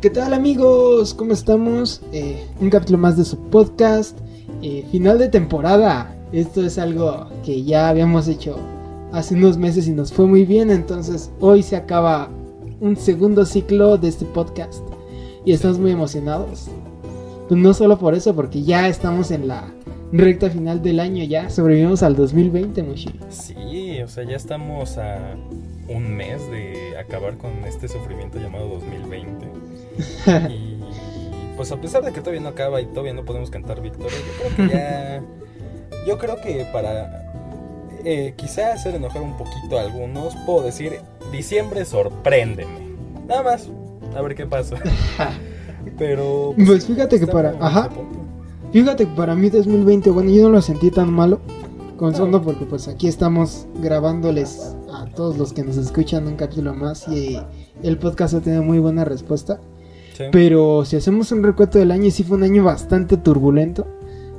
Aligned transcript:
¿Qué 0.00 0.10
tal 0.10 0.32
amigos? 0.32 1.12
¿Cómo 1.12 1.32
estamos? 1.32 2.02
Eh, 2.12 2.46
un 2.60 2.70
capítulo 2.70 2.98
más 2.98 3.16
de 3.16 3.24
su 3.24 3.36
podcast. 3.36 4.16
Eh, 4.62 4.84
final 4.92 5.18
de 5.18 5.28
temporada. 5.28 6.16
Esto 6.30 6.64
es 6.64 6.78
algo 6.78 7.26
que 7.44 7.64
ya 7.64 7.88
habíamos 7.88 8.28
hecho 8.28 8.56
hace 9.10 9.34
unos 9.34 9.58
meses 9.58 9.88
y 9.88 9.90
nos 9.90 10.12
fue 10.12 10.26
muy 10.26 10.44
bien. 10.44 10.70
Entonces 10.70 11.32
hoy 11.40 11.64
se 11.64 11.74
acaba 11.74 12.30
un 12.80 12.96
segundo 12.96 13.44
ciclo 13.44 13.98
de 13.98 14.06
este 14.06 14.24
podcast. 14.24 14.84
Y 15.44 15.52
estamos 15.52 15.80
muy 15.80 15.90
emocionados. 15.90 16.68
Pues 17.48 17.60
no 17.60 17.74
solo 17.74 17.98
por 17.98 18.14
eso, 18.14 18.36
porque 18.36 18.62
ya 18.62 18.86
estamos 18.86 19.32
en 19.32 19.48
la 19.48 19.64
recta 20.12 20.48
final 20.48 20.80
del 20.80 21.00
año. 21.00 21.24
Ya 21.24 21.50
sobrevivimos 21.50 22.04
al 22.04 22.14
2020, 22.14 22.84
Mushi. 22.84 23.10
Sí, 23.30 24.00
o 24.00 24.06
sea, 24.06 24.22
ya 24.22 24.36
estamos 24.36 24.96
a 24.96 25.34
un 25.88 26.16
mes 26.16 26.48
de 26.52 26.96
acabar 26.96 27.36
con 27.36 27.50
este 27.66 27.88
sufrimiento 27.88 28.38
llamado 28.38 28.68
2020. 28.68 29.48
Y 30.50 30.78
pues 31.56 31.72
a 31.72 31.80
pesar 31.80 32.04
de 32.04 32.12
que 32.12 32.20
todavía 32.20 32.40
no 32.40 32.48
acaba 32.48 32.80
y 32.80 32.86
todavía 32.86 33.14
no 33.14 33.24
podemos 33.24 33.50
cantar 33.50 33.80
victoria, 33.80 34.16
yo 34.16 34.54
creo 34.54 34.68
que 34.68 34.74
ya... 34.74 35.22
Yo 36.06 36.16
creo 36.16 36.36
que 36.40 36.66
para 36.72 37.28
eh, 38.04 38.32
quizá 38.36 38.72
hacer 38.72 38.94
enojar 38.94 39.20
un 39.20 39.36
poquito 39.36 39.78
a 39.78 39.82
algunos, 39.82 40.34
puedo 40.46 40.62
decir, 40.62 41.00
diciembre 41.30 41.84
sorpréndeme. 41.84 42.96
Nada 43.26 43.42
más, 43.42 43.68
a 44.16 44.22
ver 44.22 44.34
qué 44.34 44.46
pasa. 44.46 44.76
Pero... 45.98 46.54
Pues, 46.56 46.66
pues 46.66 46.86
fíjate 46.86 47.20
que 47.20 47.26
para... 47.26 47.54
Ajá. 47.60 47.90
Fíjate 48.72 49.04
que 49.04 49.14
para 49.14 49.34
mí 49.34 49.50
2020, 49.50 50.08
bueno, 50.10 50.30
yo 50.30 50.44
no 50.44 50.50
lo 50.50 50.62
sentí 50.62 50.90
tan 50.90 51.12
malo. 51.12 51.40
Con 51.98 52.14
Sondo 52.14 52.40
porque 52.42 52.64
pues 52.64 52.86
aquí 52.86 53.08
estamos 53.08 53.66
grabándoles 53.82 54.74
a 54.92 55.06
todos 55.06 55.36
los 55.36 55.52
que 55.52 55.64
nos 55.64 55.76
escuchan 55.76 56.28
un 56.28 56.36
capítulo 56.36 56.72
más 56.72 57.08
y 57.08 57.38
el 57.82 57.98
podcast 57.98 58.34
ha 58.34 58.40
tenido 58.40 58.62
muy 58.62 58.78
buena 58.78 59.04
respuesta. 59.04 59.60
Pero 60.32 60.84
si 60.84 60.96
hacemos 60.96 61.32
un 61.32 61.42
recuento 61.42 61.78
del 61.78 61.90
año, 61.90 62.10
sí 62.10 62.24
fue 62.24 62.36
un 62.36 62.42
año 62.42 62.64
bastante 62.64 63.16
turbulento. 63.16 63.86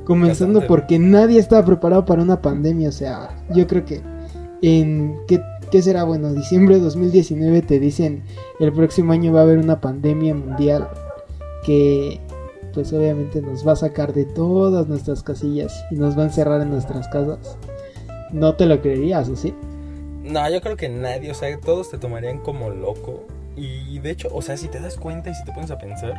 Comenzando 0.05 0.65
porque 0.65 0.97
nadie 0.97 1.39
estaba 1.39 1.63
preparado 1.65 2.05
para 2.05 2.23
una 2.23 2.41
pandemia. 2.41 2.89
O 2.89 2.93
sea, 2.93 3.43
yo 3.53 3.67
creo 3.67 3.85
que 3.85 4.01
en... 4.61 5.15
¿Qué, 5.27 5.41
qué 5.71 5.81
será? 5.81 6.03
Bueno, 6.03 6.33
diciembre 6.33 6.75
de 6.75 6.81
2019 6.81 7.61
te 7.61 7.79
dicen 7.79 8.23
el 8.59 8.73
próximo 8.73 9.13
año 9.13 9.31
va 9.31 9.41
a 9.41 9.43
haber 9.43 9.59
una 9.59 9.79
pandemia 9.79 10.33
mundial 10.33 10.89
que 11.63 12.19
pues 12.73 12.93
obviamente 12.93 13.41
nos 13.41 13.67
va 13.67 13.73
a 13.73 13.75
sacar 13.75 14.13
de 14.13 14.25
todas 14.25 14.87
nuestras 14.87 15.23
casillas 15.23 15.85
y 15.91 15.95
nos 15.95 16.17
va 16.17 16.23
a 16.23 16.25
encerrar 16.25 16.61
en 16.61 16.69
nuestras 16.69 17.07
casas. 17.07 17.57
No 18.31 18.55
te 18.55 18.65
lo 18.65 18.81
creerías, 18.81 19.27
¿o 19.29 19.35
sí? 19.35 19.53
No, 20.23 20.49
yo 20.49 20.61
creo 20.61 20.77
que 20.77 20.89
nadie, 20.89 21.31
o 21.31 21.33
sea, 21.33 21.59
todos 21.59 21.89
te 21.89 21.97
tomarían 21.97 22.39
como 22.39 22.69
loco. 22.69 23.25
Y 23.55 23.99
de 23.99 24.11
hecho, 24.11 24.29
o 24.31 24.41
sea, 24.41 24.57
si 24.57 24.67
te 24.67 24.79
das 24.79 24.95
cuenta 24.95 25.29
y 25.29 25.35
si 25.35 25.43
te 25.43 25.51
pones 25.51 25.71
a 25.71 25.77
pensar, 25.77 26.15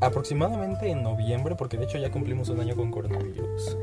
aproximadamente 0.00 0.90
en 0.90 1.02
noviembre, 1.02 1.54
porque 1.54 1.76
de 1.76 1.84
hecho 1.84 1.98
ya 1.98 2.10
cumplimos 2.10 2.48
un 2.48 2.60
año 2.60 2.76
con 2.76 2.90
coronavirus. 2.90 3.76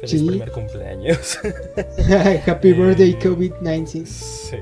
Feliz 0.00 0.22
primer 0.22 0.50
cumpleaños. 0.50 1.38
Happy 2.46 2.72
birthday, 2.72 3.18
COVID-19. 3.18 4.06
Sí. 4.06 4.56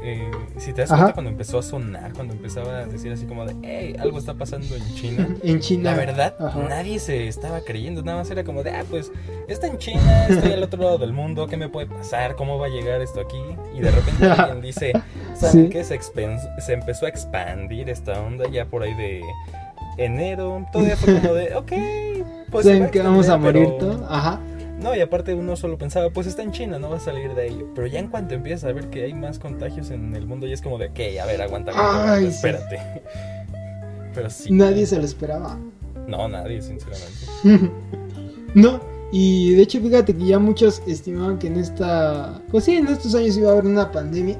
Eh, 0.00 0.30
si 0.58 0.72
te 0.72 0.82
das 0.82 0.90
cuenta 0.90 1.12
cuando 1.12 1.30
empezó 1.30 1.58
a 1.58 1.62
sonar, 1.62 2.12
cuando 2.12 2.32
empezaba 2.32 2.78
a 2.78 2.86
decir 2.86 3.12
así 3.12 3.26
como 3.26 3.44
de, 3.44 3.54
hey, 3.62 3.96
algo 3.98 4.18
está 4.18 4.34
pasando 4.34 4.76
en 4.76 4.94
China. 4.94 5.28
en 5.42 5.60
China. 5.60 5.90
La 5.90 5.96
verdad, 5.96 6.34
nadie 6.68 7.00
se 7.00 7.26
estaba 7.26 7.62
creyendo, 7.62 8.02
nada 8.02 8.18
más 8.18 8.30
era 8.30 8.44
como 8.44 8.62
de, 8.62 8.70
ah, 8.70 8.84
pues 8.88 9.10
está 9.48 9.66
en 9.66 9.78
China, 9.78 10.28
estoy 10.28 10.52
al 10.52 10.62
otro 10.62 10.82
lado 10.82 10.98
del 10.98 11.12
mundo, 11.12 11.48
¿qué 11.48 11.56
me 11.56 11.68
puede 11.68 11.88
pasar? 11.88 12.36
¿Cómo 12.36 12.58
va 12.58 12.66
a 12.66 12.70
llegar 12.70 13.00
esto 13.02 13.20
aquí? 13.20 13.42
Y 13.74 13.80
de 13.80 13.90
repente 13.90 14.26
alguien 14.30 14.60
dice, 14.60 14.92
¿saben 15.38 15.70
qué? 15.70 15.84
Se, 15.84 15.98
se 16.00 16.72
empezó 16.72 17.06
a 17.06 17.08
expandir 17.08 17.88
esta 17.88 18.20
onda 18.20 18.48
ya 18.50 18.66
por 18.66 18.82
ahí 18.82 18.94
de 18.94 19.22
enero, 19.96 20.66
todavía 20.72 20.96
fue 20.96 21.20
como 21.20 21.34
de, 21.34 21.54
ok, 21.54 21.72
pues... 22.50 22.66
¿Saben 22.66 22.90
que 22.90 23.00
vamos 23.00 23.28
a 23.28 23.36
morir 23.36 23.68
todo? 23.78 24.06
Ajá. 24.08 24.40
No, 24.80 24.94
y 24.94 25.00
aparte 25.00 25.34
uno 25.34 25.56
solo 25.56 25.76
pensaba, 25.76 26.10
pues 26.10 26.28
está 26.28 26.42
en 26.42 26.52
China, 26.52 26.78
no 26.78 26.88
va 26.88 26.98
a 26.98 27.00
salir 27.00 27.34
de 27.34 27.42
ahí. 27.42 27.66
Pero 27.74 27.88
ya 27.88 27.98
en 27.98 28.06
cuanto 28.08 28.34
empiezas 28.34 28.70
a 28.70 28.72
ver 28.72 28.88
que 28.90 29.04
hay 29.04 29.12
más 29.12 29.40
contagios 29.40 29.90
en 29.90 30.14
el 30.14 30.26
mundo, 30.26 30.46
ya 30.46 30.54
es 30.54 30.62
como 30.62 30.78
de, 30.78 30.86
ok, 30.86 31.20
a 31.20 31.26
ver, 31.26 31.42
aguanta, 31.42 31.72
aguanta, 31.72 32.20
espérate. 32.20 32.80
Pero 34.14 34.30
sí. 34.30 34.52
Nadie 34.52 34.86
se 34.86 34.96
lo 34.96 35.04
esperaba. 35.04 35.58
No, 36.06 36.28
nadie, 36.28 36.62
sinceramente. 36.62 37.72
no, 38.54 38.80
y 39.10 39.54
de 39.54 39.62
hecho, 39.62 39.80
fíjate 39.80 40.14
que 40.14 40.24
ya 40.24 40.38
muchos 40.38 40.82
estimaban 40.86 41.38
que 41.38 41.48
en 41.48 41.56
esta. 41.58 42.40
Pues 42.50 42.64
sí, 42.64 42.76
en 42.76 42.86
estos 42.88 43.14
años 43.14 43.36
iba 43.36 43.50
a 43.50 43.52
haber 43.52 43.66
una 43.66 43.90
pandemia. 43.90 44.36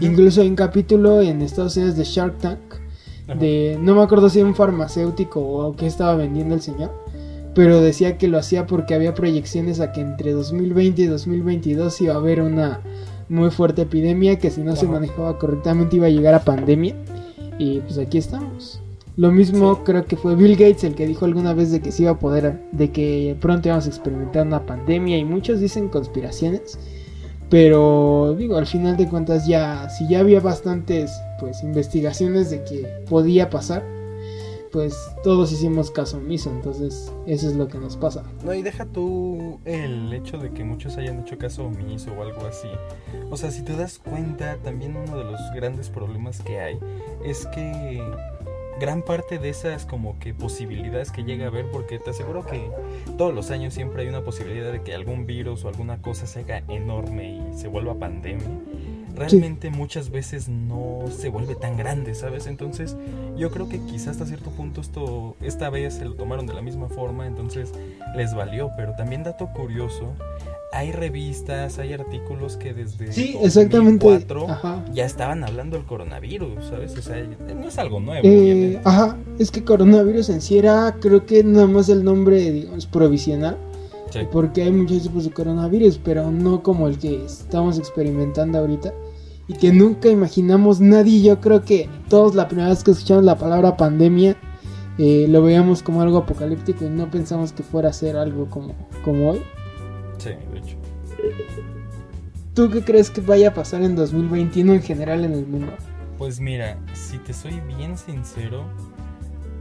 Incluso 0.00 0.42
hay 0.42 0.48
un 0.48 0.56
capítulo 0.56 1.20
en 1.20 1.42
Estados 1.42 1.76
Unidos 1.76 1.96
de 1.96 2.04
Shark 2.04 2.38
Tank. 2.38 2.58
De. 3.38 3.78
No 3.80 3.94
me 3.94 4.02
acuerdo 4.02 4.28
si 4.28 4.40
era 4.40 4.48
un 4.48 4.54
farmacéutico 4.54 5.40
o 5.40 5.76
qué 5.76 5.86
estaba 5.86 6.16
vendiendo 6.16 6.54
el 6.54 6.62
señor 6.62 6.90
pero 7.54 7.80
decía 7.80 8.16
que 8.16 8.28
lo 8.28 8.38
hacía 8.38 8.66
porque 8.66 8.94
había 8.94 9.14
proyecciones 9.14 9.80
a 9.80 9.92
que 9.92 10.00
entre 10.00 10.32
2020 10.32 11.02
y 11.02 11.06
2022 11.06 12.00
iba 12.00 12.14
a 12.14 12.18
haber 12.18 12.40
una 12.40 12.80
muy 13.28 13.50
fuerte 13.50 13.82
epidemia 13.82 14.38
que 14.38 14.50
si 14.50 14.60
no 14.60 14.76
se 14.76 14.86
manejaba 14.86 15.38
correctamente 15.38 15.96
iba 15.96 16.06
a 16.06 16.10
llegar 16.10 16.34
a 16.34 16.44
pandemia 16.44 16.94
y 17.58 17.80
pues 17.80 17.98
aquí 17.98 18.18
estamos. 18.18 18.80
Lo 19.16 19.32
mismo 19.32 19.84
creo 19.84 20.06
que 20.06 20.16
fue 20.16 20.36
Bill 20.36 20.52
Gates 20.52 20.84
el 20.84 20.94
que 20.94 21.06
dijo 21.06 21.24
alguna 21.24 21.52
vez 21.52 21.70
de 21.72 21.80
que 21.80 21.92
se 21.92 22.04
iba 22.04 22.12
a 22.12 22.18
poder, 22.18 22.60
de 22.72 22.90
que 22.90 23.36
pronto 23.40 23.68
íbamos 23.68 23.86
a 23.86 23.88
experimentar 23.88 24.46
una 24.46 24.64
pandemia 24.64 25.18
y 25.18 25.24
muchos 25.24 25.60
dicen 25.60 25.88
conspiraciones, 25.88 26.78
pero 27.50 28.36
digo, 28.38 28.56
al 28.56 28.66
final 28.66 28.96
de 28.96 29.08
cuentas 29.08 29.46
ya, 29.46 29.90
si 29.90 30.08
ya 30.08 30.20
había 30.20 30.40
bastantes 30.40 31.12
pues 31.40 31.62
investigaciones 31.62 32.48
de 32.48 32.62
que 32.62 33.04
podía 33.08 33.50
pasar, 33.50 33.84
pues 34.70 34.96
todos 35.24 35.50
hicimos 35.50 35.90
caso 35.90 36.18
omiso, 36.18 36.48
entonces 36.50 37.12
eso 37.26 37.48
es 37.48 37.56
lo 37.56 37.66
que 37.66 37.78
nos 37.78 37.96
pasa. 37.96 38.22
No, 38.44 38.54
y 38.54 38.62
deja 38.62 38.86
tú 38.86 39.58
el 39.64 40.12
hecho 40.12 40.38
de 40.38 40.52
que 40.52 40.62
muchos 40.62 40.96
hayan 40.96 41.20
hecho 41.20 41.36
caso 41.38 41.66
omiso 41.66 42.12
o 42.12 42.22
algo 42.22 42.46
así. 42.46 42.68
O 43.30 43.36
sea, 43.36 43.50
si 43.50 43.62
te 43.62 43.74
das 43.74 43.98
cuenta, 43.98 44.56
también 44.62 44.96
uno 44.96 45.18
de 45.18 45.24
los 45.24 45.40
grandes 45.54 45.88
problemas 45.88 46.40
que 46.40 46.60
hay 46.60 46.78
es 47.24 47.46
que 47.46 48.00
gran 48.80 49.02
parte 49.02 49.38
de 49.38 49.50
esas 49.50 49.86
como 49.86 50.18
que 50.18 50.34
posibilidades 50.34 51.12
que 51.12 51.22
llega 51.22 51.44
a 51.44 51.48
haber, 51.48 51.70
porque 51.70 51.98
te 51.98 52.10
aseguro 52.10 52.44
que 52.44 52.68
todos 53.16 53.32
los 53.32 53.50
años 53.50 53.74
siempre 53.74 54.02
hay 54.02 54.08
una 54.08 54.22
posibilidad 54.22 54.72
de 54.72 54.82
que 54.82 54.94
algún 54.94 55.26
virus 55.26 55.64
o 55.64 55.68
alguna 55.68 56.02
cosa 56.02 56.26
se 56.26 56.40
haga 56.40 56.62
enorme 56.68 57.38
y 57.52 57.58
se 57.58 57.68
vuelva 57.68 57.94
pandemia 57.94 58.48
realmente 59.14 59.70
muchas 59.70 60.10
veces 60.10 60.48
no 60.48 61.04
se 61.10 61.28
vuelve 61.28 61.54
tan 61.54 61.76
grande, 61.76 62.14
¿sabes? 62.14 62.46
Entonces 62.46 62.96
yo 63.36 63.50
creo 63.50 63.68
que 63.68 63.80
quizás 63.80 64.08
hasta 64.08 64.26
cierto 64.26 64.50
punto 64.50 64.80
esto, 64.80 65.36
esta 65.42 65.70
vez 65.70 65.94
se 65.94 66.04
lo 66.04 66.14
tomaron 66.14 66.46
de 66.46 66.54
la 66.54 66.62
misma 66.62 66.88
forma, 66.88 67.26
entonces 67.26 67.72
les 68.16 68.34
valió, 68.34 68.70
pero 68.76 68.94
también 68.94 69.22
dato 69.22 69.48
curioso, 69.52 70.14
hay 70.72 70.92
revistas, 70.92 71.78
hay 71.78 71.92
artículos 71.92 72.56
que 72.56 72.72
desde 72.72 73.12
sí, 73.12 73.36
exactamente. 73.42 74.26
ya 74.92 75.04
estaban 75.04 75.42
hablando 75.44 75.76
del 75.76 75.86
coronavirus, 75.86 76.64
¿sabes? 76.66 76.96
O 76.96 77.02
sea, 77.02 77.22
no 77.54 77.68
es 77.68 77.78
algo 77.78 78.00
nuevo. 78.00 78.22
Eh, 78.24 78.80
ajá, 78.84 79.18
es 79.38 79.50
que 79.50 79.64
coronavirus 79.64 80.28
en 80.30 80.40
sí 80.40 80.58
era, 80.58 80.96
creo 81.00 81.26
que 81.26 81.42
nada 81.42 81.66
más 81.66 81.88
el 81.88 82.04
nombre, 82.04 82.52
digamos, 82.52 82.86
provisional 82.86 83.56
porque 84.32 84.62
hay 84.62 84.72
muchos 84.72 85.02
tipos 85.02 85.24
de 85.24 85.30
coronavirus, 85.30 85.98
pero 86.02 86.30
no 86.30 86.62
como 86.62 86.88
el 86.88 86.98
que 86.98 87.24
estamos 87.24 87.78
experimentando 87.78 88.58
ahorita. 88.58 88.92
Y 89.46 89.54
que 89.54 89.72
nunca 89.72 90.08
imaginamos 90.08 90.80
nadie. 90.80 91.22
Yo 91.22 91.40
creo 91.40 91.62
que 91.62 91.88
todos 92.08 92.34
la 92.34 92.46
primera 92.46 92.68
vez 92.68 92.84
que 92.84 92.92
escuchamos 92.92 93.24
la 93.24 93.36
palabra 93.36 93.76
pandemia 93.76 94.36
eh, 94.98 95.26
lo 95.28 95.42
veíamos 95.42 95.82
como 95.82 96.02
algo 96.02 96.18
apocalíptico 96.18 96.84
y 96.84 96.88
no 96.88 97.10
pensamos 97.10 97.52
que 97.52 97.62
fuera 97.62 97.88
a 97.88 97.92
ser 97.92 98.16
algo 98.16 98.48
como, 98.48 98.74
como 99.04 99.30
hoy. 99.30 99.42
Sí, 100.20 100.30
de 100.52 100.58
hecho. 100.58 100.76
¿Tú 102.54 102.70
qué 102.70 102.82
crees 102.82 103.10
que 103.10 103.22
vaya 103.22 103.48
a 103.48 103.54
pasar 103.54 103.82
en 103.82 103.96
2021 103.96 104.74
en 104.74 104.82
general 104.82 105.24
en 105.24 105.32
el 105.32 105.46
mundo? 105.46 105.72
Pues 106.18 106.40
mira, 106.40 106.76
si 106.92 107.16
te 107.18 107.32
soy 107.32 107.58
bien 107.60 107.96
sincero, 107.96 108.66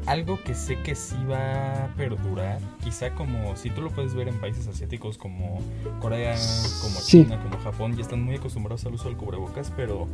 algo 0.05 0.37
que 0.43 0.53
sé 0.53 0.75
que 0.81 0.95
sí 0.95 1.15
va 1.31 1.85
a 1.85 1.87
perdurar, 1.95 2.59
quizá 2.83 3.11
como 3.11 3.55
si 3.55 3.69
tú 3.69 3.83
lo 3.83 3.89
puedes 3.89 4.13
ver 4.13 4.27
en 4.27 4.37
países 4.41 4.67
asiáticos 4.67 5.17
como 5.17 5.61
Corea, 6.01 6.35
como 6.81 6.99
China, 6.99 7.39
como 7.41 7.57
Japón, 7.63 7.95
ya 7.95 8.01
están 8.01 8.21
muy 8.21 8.35
acostumbrados 8.35 8.85
al 8.85 8.95
uso 8.95 9.07
del 9.07 9.15
cubrebocas, 9.15 9.71
pero 9.77 10.07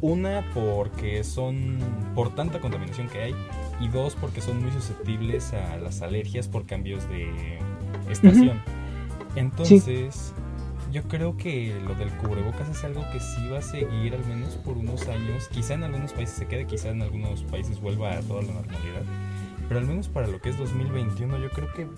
una 0.00 0.44
porque 0.54 1.22
son 1.22 1.78
por 2.16 2.34
tanta 2.34 2.58
contaminación 2.58 3.08
que 3.08 3.22
hay 3.22 3.34
y 3.80 3.88
dos 3.88 4.16
porque 4.20 4.40
son 4.40 4.60
muy 4.60 4.72
susceptibles 4.72 5.52
a 5.52 5.76
las 5.76 6.02
alergias 6.02 6.48
por 6.48 6.66
cambios 6.66 7.08
de 7.08 7.58
estación. 8.10 8.60
Entonces, 9.36 10.32
yo 10.92 11.02
creo 11.02 11.36
que 11.36 11.74
lo 11.84 11.94
del 11.94 12.10
cubrebocas 12.18 12.68
es 12.68 12.84
algo 12.84 13.02
que 13.12 13.18
sí 13.18 13.48
va 13.48 13.58
a 13.58 13.62
seguir 13.62 14.14
al 14.14 14.24
menos 14.26 14.54
por 14.56 14.76
unos 14.76 15.08
años. 15.08 15.48
Quizá 15.48 15.74
en 15.74 15.84
algunos 15.84 16.12
países 16.12 16.36
se 16.36 16.46
quede, 16.46 16.66
quizá 16.66 16.90
en 16.90 17.02
algunos 17.02 17.42
países 17.42 17.80
vuelva 17.80 18.12
a 18.12 18.20
toda 18.20 18.42
la 18.42 18.52
normalidad. 18.52 19.02
Pero 19.68 19.80
al 19.80 19.86
menos 19.86 20.08
para 20.08 20.26
lo 20.26 20.40
que 20.40 20.50
es 20.50 20.58
2021 20.58 21.38
yo 21.38 21.50
creo 21.50 21.72
que 21.72 21.88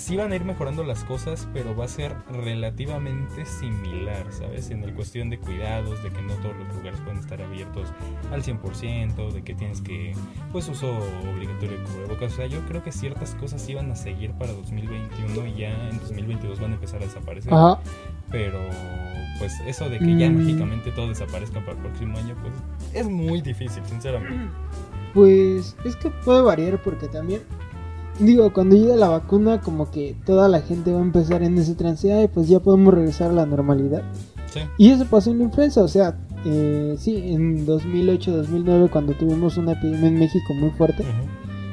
sí 0.00 0.16
van 0.16 0.32
a 0.32 0.36
ir 0.36 0.44
mejorando 0.44 0.82
las 0.84 1.04
cosas, 1.04 1.48
pero 1.52 1.76
va 1.76 1.84
a 1.84 1.88
ser 1.88 2.14
relativamente 2.32 3.44
similar, 3.44 4.26
¿sabes? 4.32 4.70
En 4.70 4.82
el 4.82 4.94
cuestión 4.94 5.30
de 5.30 5.38
cuidados, 5.38 6.02
de 6.02 6.10
que 6.10 6.22
no 6.22 6.34
todos 6.34 6.56
los 6.56 6.74
lugares 6.76 7.00
pueden 7.00 7.18
estar 7.18 7.40
abiertos 7.42 7.88
al 8.32 8.42
100%, 8.42 9.30
de 9.32 9.42
que 9.42 9.54
tienes 9.54 9.80
que, 9.80 10.14
pues, 10.52 10.68
uso 10.68 10.88
obligatorio 11.32 11.78
de 11.78 11.84
cubrebocas. 11.84 12.32
O 12.32 12.36
sea, 12.36 12.46
yo 12.46 12.60
creo 12.66 12.82
que 12.82 12.92
ciertas 12.92 13.34
cosas 13.34 13.60
sí 13.62 13.74
van 13.74 13.90
a 13.90 13.96
seguir 13.96 14.32
para 14.32 14.52
2021 14.52 15.46
y 15.46 15.54
ya 15.54 15.88
en 15.90 15.98
2022 15.98 16.60
van 16.60 16.72
a 16.72 16.74
empezar 16.74 17.02
a 17.02 17.06
desaparecer. 17.06 17.52
Ajá. 17.52 17.78
Pero, 18.30 18.58
pues, 19.38 19.52
eso 19.66 19.88
de 19.88 19.98
que 19.98 20.16
ya 20.16 20.30
Mm. 20.30 20.38
mágicamente 20.38 20.90
todo 20.92 21.08
desaparezca 21.08 21.60
para 21.60 21.72
el 21.72 21.78
próximo 21.78 22.16
año, 22.18 22.34
pues, 22.40 22.54
es 22.94 23.08
muy 23.08 23.40
difícil, 23.40 23.84
sinceramente. 23.86 24.50
Pues 25.14 25.76
es 25.84 25.96
que 25.96 26.08
puede 26.10 26.40
variar 26.42 26.80
porque 26.82 27.08
también, 27.08 27.40
digo, 28.20 28.52
cuando 28.52 28.76
llegue 28.76 28.96
la 28.96 29.08
vacuna, 29.08 29.60
como 29.60 29.90
que 29.90 30.16
toda 30.24 30.48
la 30.48 30.60
gente 30.60 30.92
va 30.92 30.98
a 30.98 31.02
empezar 31.02 31.42
en 31.42 31.58
ese 31.58 31.74
trance, 31.74 32.22
y 32.22 32.28
pues 32.28 32.48
ya 32.48 32.60
podemos 32.60 32.94
regresar 32.94 33.30
a 33.30 33.34
la 33.34 33.46
normalidad. 33.46 34.02
Sí. 34.52 34.60
Y 34.78 34.90
eso 34.90 35.04
pasó 35.06 35.30
en 35.30 35.38
la 35.38 35.44
influenza, 35.44 35.82
o 35.82 35.88
sea, 35.88 36.18
eh, 36.44 36.96
sí, 36.98 37.16
en 37.32 37.66
2008-2009 37.66 38.90
cuando 38.90 39.12
tuvimos 39.14 39.56
una 39.56 39.72
epidemia 39.72 40.08
en 40.08 40.18
México 40.18 40.54
muy 40.54 40.70
fuerte, 40.70 41.04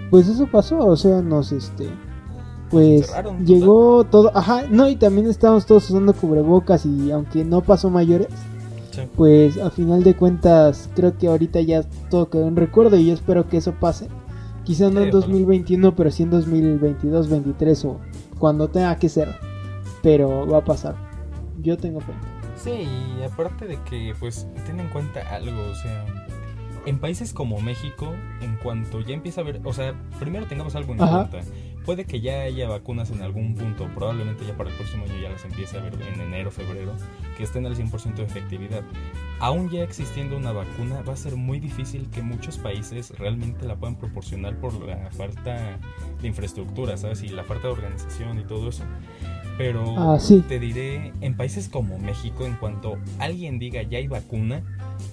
pues 0.10 0.28
eso 0.28 0.48
pasó, 0.48 0.80
o 0.80 0.96
sea, 0.96 1.22
nos 1.22 1.52
este 1.52 1.90
pues 2.70 3.10
llegó 3.46 4.04
todo, 4.04 4.30
ajá, 4.36 4.64
no, 4.70 4.90
y 4.90 4.98
también 4.98 5.28
estábamos 5.28 5.66
todos 5.66 5.90
usando 5.90 6.14
cubrebocas 6.14 6.86
y 6.86 7.12
aunque 7.12 7.46
no 7.46 7.62
pasó 7.62 7.90
mayores, 7.90 8.28
Sí. 8.92 9.04
pues 9.16 9.58
a 9.60 9.70
final 9.70 10.04
de 10.04 10.16
cuentas 10.16 10.90
creo 10.96 11.16
que 11.18 11.28
ahorita 11.28 11.62
ya 11.62 11.84
todo 12.10 12.30
quedó 12.30 12.48
en 12.48 12.56
recuerdo 12.56 12.98
y 12.98 13.06
yo 13.06 13.14
espero 13.14 13.48
que 13.48 13.58
eso 13.58 13.74
pase. 13.80 14.08
Quizá 14.68 14.90
no 14.90 15.00
en 15.00 15.08
ojalá. 15.08 15.25
2021, 15.28 15.96
pero 15.96 16.12
sí 16.12 16.24
en 16.24 16.30
2022, 16.30 17.30
23 17.30 17.86
o 17.86 18.02
cuando 18.38 18.68
tenga 18.68 18.94
que 18.98 19.08
ser. 19.08 19.34
Pero 20.04 20.46
va 20.46 20.58
a 20.58 20.66
pasar. 20.66 20.96
Yo 21.62 21.78
tengo 21.78 22.02
fe. 22.02 22.12
Sí, 22.58 22.86
y 23.18 23.24
aparte 23.24 23.66
de 23.66 23.80
que, 23.84 24.14
pues, 24.19 24.46
ten 24.66 24.81
en 24.81 24.90
cuenta 24.90 25.22
algo, 25.34 25.62
o 25.72 25.75
sea, 25.75 26.06
en 26.86 27.00
países 27.00 27.31
como 27.31 27.62
México, 27.62 28.14
en 28.42 28.58
cuanto 28.58 29.00
ya 29.00 29.14
empieza 29.14 29.40
a 29.40 29.46
haber, 29.46 29.62
o 29.64 29.72
sea, 29.72 29.94
primero 30.19 30.48
tengamos 30.48 30.75
algo 30.75 30.92
en 30.94 31.02
Ajá. 31.02 31.30
cuenta. 31.30 31.50
Puede 31.88 32.04
que 32.04 32.19
ya 32.19 32.42
haya 32.42 32.68
vacunas 32.68 33.12
en 33.12 33.22
algún 33.22 33.56
punto, 33.56 33.88
probablemente 33.95 34.45
ya 34.45 34.57
para 34.57 34.69
el 34.69 34.75
próximo 34.75 35.06
año 35.06 35.13
ya 35.22 35.30
las 35.30 35.45
empiece 35.45 35.78
a 35.78 35.81
ver 35.81 35.94
en 36.13 36.19
enero, 36.19 36.51
febrero, 36.51 36.94
que 37.38 37.44
estén 37.44 37.66
al 37.66 37.78
100% 37.78 38.13
de 38.16 38.24
efectividad. 38.24 38.81
Aún 39.39 39.69
ya 39.69 39.84
existiendo 39.84 40.36
una 40.36 40.51
vacuna, 40.51 41.01
va 41.04 41.13
a 41.13 41.16
ser 41.16 41.38
muy 41.38 41.62
difícil 41.62 42.10
que 42.10 42.22
muchos 42.22 42.57
países 42.57 43.18
realmente 43.18 43.66
la 43.66 43.78
puedan 43.78 43.95
proporcionar 43.95 44.57
por 44.57 44.74
la 44.86 45.10
falta 45.12 45.80
de 46.22 46.28
infraestructura, 46.28 46.98
¿sabes? 46.98 47.24
Y 47.24 47.30
la 47.30 47.45
falta 47.45 47.68
de 47.68 47.74
organización 47.74 48.38
y 48.38 48.44
todo 48.44 48.68
eso. 48.68 48.84
Pero 49.57 49.95
Ah, 49.98 50.19
sí. 50.19 50.44
te 50.45 50.60
diré, 50.60 51.13
en 51.22 51.38
países 51.38 51.69
como 51.69 51.98
México, 52.00 52.45
en 52.45 52.56
cuanto 52.57 52.98
alguien 53.18 53.60
diga 53.60 53.81
ya 53.81 53.98
hay 53.98 54.07
vacuna, 54.07 54.62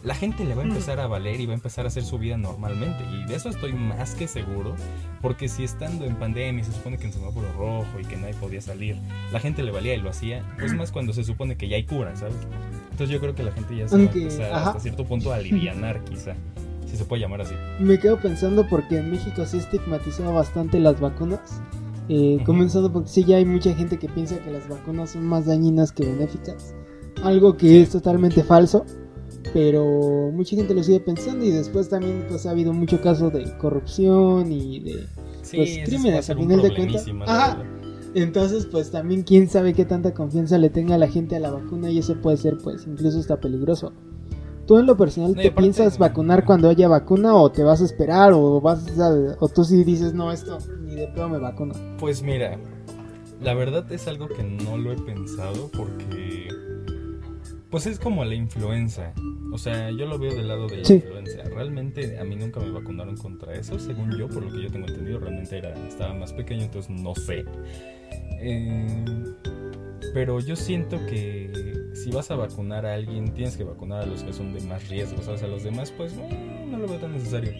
la 0.02 0.14
gente 0.14 0.44
le 0.44 0.54
va 0.54 0.62
a 0.62 0.66
empezar 0.66 1.00
a 1.00 1.06
valer 1.06 1.40
y 1.40 1.46
va 1.46 1.52
a 1.52 1.56
empezar 1.56 1.84
a 1.84 1.88
hacer 1.88 2.04
su 2.04 2.18
vida 2.18 2.36
normalmente. 2.36 3.04
Y 3.12 3.24
de 3.26 3.34
eso 3.34 3.48
estoy 3.48 3.72
más 3.72 4.14
que 4.14 4.28
seguro, 4.28 4.74
porque 5.22 5.48
si 5.48 5.64
estando 5.64 6.04
en 6.04 6.16
pandemia 6.16 6.64
se 6.64 6.72
supone 6.72 6.98
que 6.98 7.06
en 7.06 7.12
semáforo 7.12 7.50
rojo 7.52 8.00
y 8.00 8.04
que 8.04 8.16
nadie 8.16 8.34
podía 8.34 8.60
salir, 8.60 8.96
la 9.32 9.40
gente 9.40 9.62
le 9.62 9.70
valía 9.70 9.94
y 9.94 10.00
lo 10.00 10.10
hacía, 10.10 10.42
pues 10.58 10.74
más 10.74 10.92
cuando 10.92 11.12
se 11.12 11.24
supone 11.24 11.56
que 11.56 11.68
ya 11.68 11.76
hay 11.76 11.84
cura, 11.84 12.14
¿sabes? 12.16 12.36
Entonces 12.90 13.08
yo 13.08 13.20
creo 13.20 13.34
que 13.34 13.42
la 13.42 13.52
gente 13.52 13.76
ya 13.76 13.88
se 13.88 13.96
va 13.96 14.02
a 14.02 14.04
Aunque, 14.04 14.22
empezar 14.22 14.52
ajá. 14.52 14.66
hasta 14.68 14.80
cierto 14.80 15.04
punto 15.04 15.32
a 15.32 15.36
alivianar, 15.36 16.04
quizá, 16.04 16.34
si 16.86 16.96
se 16.96 17.04
puede 17.04 17.22
llamar 17.22 17.40
así. 17.40 17.54
Me 17.80 17.98
quedo 17.98 18.20
pensando 18.20 18.68
porque 18.68 18.98
en 18.98 19.10
México 19.10 19.44
se 19.46 19.58
estigmatizaba 19.58 20.30
bastante 20.30 20.78
las 20.78 21.00
vacunas. 21.00 21.60
Eh. 22.08 22.38
Comenzando 22.44 22.92
porque 22.92 23.08
sí 23.08 23.24
ya 23.24 23.36
hay 23.38 23.46
mucha 23.46 23.74
gente 23.74 23.98
que 23.98 24.08
piensa 24.08 24.38
que 24.38 24.50
las 24.50 24.68
vacunas 24.68 25.10
son 25.10 25.26
más 25.26 25.46
dañinas 25.46 25.90
que 25.90 26.04
benéficas. 26.04 26.74
Algo 27.22 27.56
que 27.56 27.80
es 27.80 27.90
totalmente 27.90 28.44
falso. 28.44 28.84
Pero 29.52 30.30
mucha 30.32 30.56
gente 30.56 30.74
lo 30.74 30.82
sigue 30.82 31.00
pensando 31.00 31.44
y 31.44 31.50
después 31.50 31.88
también 31.88 32.24
pues 32.28 32.46
ha 32.46 32.50
habido 32.50 32.72
mucho 32.72 33.00
caso 33.00 33.30
de 33.30 33.44
corrupción 33.58 34.50
y 34.50 34.80
de 34.80 35.06
Sí, 35.42 35.56
Pues, 35.58 35.78
crímenes, 35.84 36.20
a 36.20 36.22
ser 36.22 36.36
a 36.36 36.40
un 36.40 36.46
final 36.48 36.62
de 36.62 36.74
cuentas. 36.74 37.06
Ajá. 37.26 37.62
Entonces, 38.14 38.64
pues 38.66 38.90
también 38.90 39.22
quién 39.24 39.48
sabe 39.48 39.74
qué 39.74 39.84
tanta 39.84 40.14
confianza 40.14 40.56
le 40.56 40.70
tenga 40.70 40.96
la 40.96 41.08
gente 41.08 41.36
a 41.36 41.40
la 41.40 41.50
vacuna 41.50 41.90
y 41.90 41.98
eso 41.98 42.14
puede 42.22 42.36
ser, 42.38 42.56
pues, 42.62 42.86
incluso 42.86 43.18
hasta 43.18 43.38
peligroso. 43.40 43.92
¿Tú 44.66 44.78
en 44.78 44.86
lo 44.86 44.96
personal 44.96 45.32
No, 45.34 45.42
te 45.42 45.48
aparte- 45.48 45.60
piensas 45.60 45.98
vacunar 45.98 46.46
cuando 46.46 46.70
haya 46.70 46.88
vacuna 46.88 47.34
o 47.34 47.50
te 47.52 47.62
vas 47.62 47.82
a 47.82 47.84
esperar 47.84 48.32
o 48.32 48.60
vas 48.62 48.86
a, 48.98 49.36
o 49.38 49.48
tú 49.48 49.64
sí 49.64 49.84
dices, 49.84 50.14
no, 50.14 50.32
esto 50.32 50.56
ni 50.82 50.94
de 50.94 51.08
pedo 51.08 51.28
me 51.28 51.38
vacuno? 51.38 51.74
Pues 51.98 52.22
mira, 52.22 52.56
la 53.42 53.52
verdad 53.52 53.84
es 53.92 54.08
algo 54.08 54.28
que 54.28 54.42
no 54.42 54.78
lo 54.78 54.92
he 54.92 54.96
pensado 54.96 55.70
porque 55.76 56.48
pues 57.74 57.88
es 57.88 57.98
como 57.98 58.24
la 58.24 58.36
influenza. 58.36 59.12
O 59.52 59.58
sea, 59.58 59.90
yo 59.90 60.06
lo 60.06 60.16
veo 60.16 60.32
del 60.32 60.46
lado 60.46 60.68
de 60.68 60.76
la 60.76 60.84
Sí. 60.84 60.94
influenza. 60.94 61.42
Realmente 61.42 62.20
a 62.20 62.24
mí 62.24 62.36
nunca 62.36 62.60
me 62.60 62.70
vacunaron 62.70 63.16
contra 63.16 63.52
eso, 63.52 63.80
según 63.80 64.16
yo, 64.16 64.28
por 64.28 64.44
lo 64.44 64.52
que 64.52 64.62
yo 64.62 64.70
tengo 64.70 64.86
entendido, 64.86 65.18
realmente 65.18 65.58
era 65.58 65.74
estaba 65.88 66.14
más 66.14 66.32
pequeño, 66.32 66.62
entonces 66.62 66.88
no 66.92 67.16
sé. 67.16 67.44
Eh, 68.40 69.04
pero 70.12 70.38
yo 70.38 70.54
siento 70.54 71.04
que 71.06 71.50
si 71.94 72.12
vas 72.12 72.30
a 72.30 72.36
vacunar 72.36 72.86
a 72.86 72.94
alguien, 72.94 73.34
tienes 73.34 73.56
que 73.56 73.64
vacunar 73.64 74.02
a 74.02 74.06
los 74.06 74.22
que 74.22 74.32
son 74.32 74.54
de 74.54 74.60
más 74.60 74.88
riesgo, 74.88 75.20
¿sabes? 75.20 75.42
A 75.42 75.48
los 75.48 75.64
demás, 75.64 75.90
pues 75.96 76.12
eh, 76.12 76.66
no 76.70 76.78
lo 76.78 76.86
veo 76.86 77.00
tan 77.00 77.10
necesario. 77.12 77.54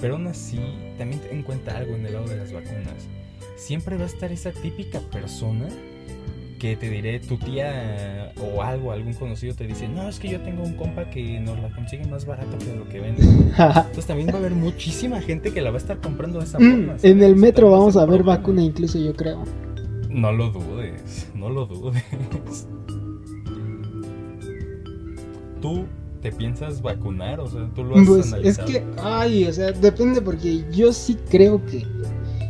Pero 0.00 0.14
aún 0.14 0.26
así, 0.26 0.58
también 0.98 1.20
ten 1.22 1.30
en 1.38 1.42
cuenta 1.44 1.78
algo 1.78 1.94
en 1.94 2.04
el 2.06 2.12
lado 2.14 2.26
de 2.26 2.38
las 2.38 2.52
vacunas. 2.52 3.06
Siempre 3.54 3.96
va 3.96 4.02
a 4.02 4.06
estar 4.06 4.32
esa 4.32 4.50
típica 4.50 4.98
persona 5.12 5.68
que 6.60 6.76
te 6.76 6.88
diré, 6.90 7.18
tu 7.20 7.36
tía 7.38 8.32
o 8.40 8.62
algo, 8.62 8.92
algún 8.92 9.14
conocido 9.14 9.54
te 9.54 9.66
dice, 9.66 9.88
no, 9.88 10.08
es 10.08 10.20
que 10.20 10.28
yo 10.28 10.40
tengo 10.40 10.62
un 10.62 10.74
compa 10.74 11.08
que 11.10 11.40
nos 11.40 11.58
la 11.58 11.74
consigue 11.74 12.06
más 12.06 12.26
barato 12.26 12.56
que 12.58 12.76
lo 12.76 12.86
que 12.88 13.00
vende. 13.00 13.22
Entonces 13.58 14.06
también 14.06 14.28
va 14.28 14.34
a 14.34 14.36
haber 14.38 14.52
muchísima 14.52 15.20
gente 15.20 15.52
que 15.52 15.60
la 15.62 15.70
va 15.70 15.76
a 15.76 15.80
estar 15.80 15.98
comprando 16.00 16.38
de 16.38 16.44
esa 16.44 16.58
Mm, 16.58 16.70
forma. 16.70 16.86
¿sabes? 16.98 17.04
en 17.04 17.22
el 17.22 17.34
metro 17.34 17.70
vamos 17.70 17.96
a 17.96 18.04
ver 18.06 18.22
vacuna 18.22 18.62
incluso 18.62 18.98
yo 18.98 19.14
creo. 19.16 19.42
No 20.10 20.32
lo 20.32 20.50
dudes, 20.50 21.28
no 21.34 21.48
lo 21.50 21.66
dudes. 21.66 22.04
¿Tú 25.60 25.84
te 26.22 26.32
piensas 26.32 26.82
vacunar? 26.82 27.40
O 27.40 27.48
sea, 27.48 27.68
tú 27.74 27.84
lo 27.84 27.96
has 27.98 28.06
Pues 28.06 28.26
es 28.26 28.32
analizado. 28.32 28.68
que, 28.68 28.84
ay, 29.02 29.44
o 29.46 29.52
sea, 29.52 29.72
depende 29.72 30.20
porque 30.22 30.64
yo 30.72 30.92
sí 30.92 31.16
creo 31.30 31.64
que, 31.66 31.86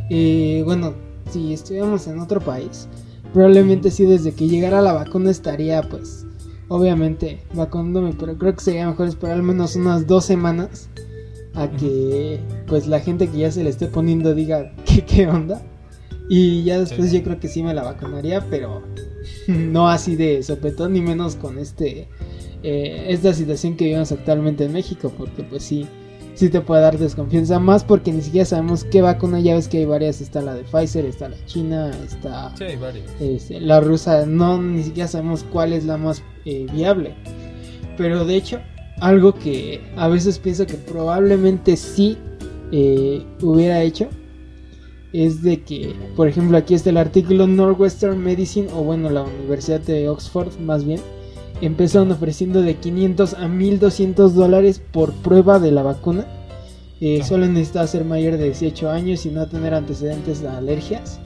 eh, 0.09 0.61
bueno, 0.65 0.93
si 1.29 1.53
estuviéramos 1.53 2.07
en 2.07 2.19
otro 2.19 2.39
país, 2.41 2.87
probablemente 3.33 3.91
sí 3.91 4.05
desde 4.05 4.33
que 4.33 4.47
llegara 4.47 4.81
la 4.81 4.93
vacuna 4.93 5.29
estaría, 5.31 5.81
pues, 5.83 6.25
obviamente 6.67 7.39
vacunándome, 7.53 8.13
pero 8.17 8.37
creo 8.37 8.55
que 8.55 8.61
sería 8.63 8.87
mejor 8.87 9.07
esperar 9.07 9.35
al 9.37 9.43
menos 9.43 9.75
unas 9.75 10.07
dos 10.07 10.25
semanas 10.25 10.89
a 11.53 11.69
que, 11.69 12.39
pues, 12.67 12.87
la 12.87 12.99
gente 12.99 13.27
que 13.27 13.37
ya 13.39 13.51
se 13.51 13.63
le 13.63 13.69
esté 13.69 13.87
poniendo 13.87 14.33
diga 14.33 14.73
qué, 14.85 15.03
qué 15.05 15.27
onda. 15.27 15.61
Y 16.29 16.63
ya 16.63 16.79
después 16.79 17.09
Sí. 17.11 17.17
yo 17.17 17.23
creo 17.23 17.39
que 17.39 17.49
sí 17.49 17.61
me 17.61 17.73
la 17.73 17.83
vacunaría, 17.83 18.45
pero 18.49 18.83
no 19.47 19.89
así 19.89 20.15
de 20.15 20.41
sopetón, 20.43 20.93
ni 20.93 21.01
menos 21.01 21.35
con 21.35 21.57
este 21.59 22.07
eh, 22.63 23.05
esta 23.09 23.33
situación 23.33 23.75
que 23.75 23.85
vivimos 23.85 24.11
actualmente 24.11 24.65
en 24.65 24.71
México, 24.73 25.11
porque 25.17 25.43
pues 25.43 25.63
sí, 25.63 25.87
sí 26.33 26.49
te 26.49 26.61
puede 26.61 26.81
dar 26.81 26.97
desconfianza 26.97 27.59
más 27.59 27.83
porque 27.83 28.11
ni 28.11 28.21
siquiera 28.21 28.45
sabemos 28.45 28.83
qué 28.83 29.01
vacuna, 29.01 29.39
ya 29.39 29.55
ves 29.55 29.67
que 29.67 29.79
hay 29.79 29.85
varias, 29.85 30.21
está 30.21 30.41
la 30.41 30.53
de 30.55 30.63
Pfizer, 30.63 31.05
está 31.05 31.29
la 31.29 31.45
china, 31.45 31.91
está 32.03 32.53
Sí, 32.57 32.63
hay 32.63 32.75
varios. 32.77 33.05
este, 33.19 33.59
la 33.59 33.79
rusa, 33.79 34.25
no, 34.25 34.61
ni 34.61 34.83
siquiera 34.83 35.07
sabemos 35.07 35.43
cuál 35.51 35.73
es 35.73 35.85
la 35.85 35.97
más 35.97 36.23
eh, 36.45 36.65
viable. 36.73 37.13
Pero 37.97 38.25
de 38.25 38.35
hecho, 38.35 38.59
algo 38.99 39.33
que 39.33 39.81
a 39.97 40.07
veces 40.07 40.39
pienso 40.39 40.65
que 40.65 40.75
probablemente 40.75 41.75
sí 41.77 42.17
eh, 42.71 43.23
hubiera 43.41 43.81
hecho 43.81 44.07
es 45.13 45.41
de 45.43 45.61
que, 45.61 45.93
por 46.15 46.27
ejemplo, 46.29 46.57
aquí 46.57 46.73
está 46.73 46.89
el 46.89 46.97
artículo 46.97 47.45
Northwestern 47.45 48.17
Medicine, 48.23 48.69
o 48.73 48.83
bueno, 48.83 49.09
la 49.09 49.23
Universidad 49.23 49.81
de 49.81 50.07
Oxford 50.07 50.57
más 50.59 50.85
bien, 50.85 51.01
empezaron 51.61 52.11
ofreciendo 52.11 52.61
de 52.61 52.75
500 52.75 53.33
a 53.35 53.47
1200 53.47 54.35
dólares 54.35 54.81
por 54.91 55.13
prueba 55.13 55.59
de 55.59 55.71
la 55.71 55.83
vacuna. 55.83 56.25
Eh, 56.99 57.23
solo 57.23 57.47
necesita 57.47 57.85
ser 57.87 58.05
mayor 58.05 58.37
de 58.37 58.45
18 58.45 58.89
años 58.91 59.25
y 59.25 59.29
no 59.29 59.47
tener 59.47 59.73
antecedentes 59.73 60.41
de 60.41 60.49
alergias. 60.49 61.19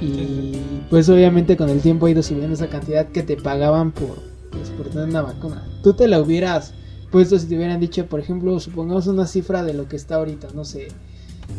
Y 0.00 0.06
Sí, 0.06 0.60
pues 0.90 1.08
obviamente 1.08 1.56
con 1.56 1.68
el 1.68 1.80
tiempo 1.80 2.06
ha 2.06 2.10
ido 2.10 2.22
subiendo 2.22 2.54
esa 2.54 2.68
cantidad 2.68 3.06
que 3.06 3.22
te 3.22 3.36
pagaban 3.36 3.92
por, 3.92 4.18
pues, 4.50 4.70
por 4.70 4.88
tener 4.88 5.08
una 5.08 5.22
vacuna. 5.22 5.66
Tú 5.82 5.94
te 5.94 6.08
la 6.08 6.20
hubieras 6.20 6.74
puesto 7.10 7.38
si 7.38 7.46
te 7.46 7.56
hubieran 7.56 7.78
dicho, 7.78 8.06
por 8.06 8.18
ejemplo, 8.18 8.58
supongamos 8.58 9.06
una 9.06 9.26
cifra 9.28 9.62
de 9.62 9.72
lo 9.72 9.88
que 9.88 9.94
está 9.94 10.16
ahorita, 10.16 10.48
no 10.52 10.64
sé, 10.64 10.88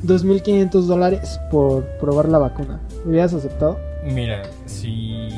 2.500 0.06 0.82
dólares 0.82 1.40
por 1.50 1.86
probar 1.98 2.28
la 2.28 2.40
vacuna. 2.40 2.82
¿Hubieras 3.06 3.34
aceptado? 3.34 3.80
Mira, 4.04 4.44
si 4.66 5.30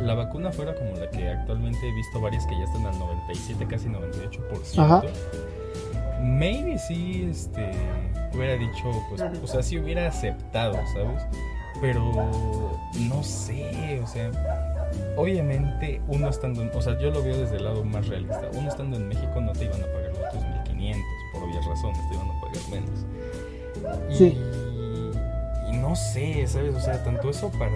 la 0.00 0.14
vacuna 0.14 0.52
fuera 0.52 0.74
como 0.74 0.92
la 0.96 1.10
que 1.10 1.28
actualmente 1.28 1.78
he 1.88 1.92
visto 1.94 2.20
varias 2.20 2.46
que 2.46 2.56
ya 2.58 2.64
están 2.64 2.86
al 2.86 2.98
97, 2.98 3.66
casi 3.66 3.88
98%, 3.88 4.78
Ajá. 4.78 5.02
maybe 6.22 6.78
sí 6.78 7.26
este, 7.30 7.70
hubiera 8.34 8.54
dicho, 8.54 8.84
pues, 9.08 9.22
o 9.42 9.46
sea, 9.46 9.62
sí 9.62 9.78
hubiera 9.78 10.06
aceptado, 10.08 10.74
¿sabes? 10.94 11.22
Pero 11.80 12.00
no 13.08 13.22
sé, 13.22 14.00
o 14.02 14.06
sea, 14.06 14.30
obviamente 15.16 16.00
uno 16.08 16.28
estando, 16.28 16.62
en, 16.62 16.70
o 16.74 16.82
sea, 16.82 16.98
yo 16.98 17.10
lo 17.10 17.22
veo 17.22 17.36
desde 17.38 17.56
el 17.56 17.64
lado 17.64 17.84
más 17.84 18.08
realista. 18.08 18.42
Uno 18.54 18.68
estando 18.68 18.96
en 18.96 19.08
México 19.08 19.40
no 19.40 19.52
te 19.52 19.64
iban 19.66 19.80
a 19.82 19.86
pagar 19.86 20.10
los 20.10 20.42
2.500 20.74 20.96
por 21.32 21.42
obvias 21.44 21.64
razones, 21.66 21.98
te 22.08 22.14
iban 22.14 22.28
a 22.30 22.40
pagar 22.40 22.58
menos. 22.70 24.10
Y, 24.10 24.14
Sí. 24.16 24.38
y 25.70 25.76
no 25.76 25.94
sé, 25.94 26.46
¿sabes? 26.48 26.74
O 26.74 26.80
sea, 26.80 27.02
tanto 27.04 27.30
eso 27.30 27.50
para 27.50 27.70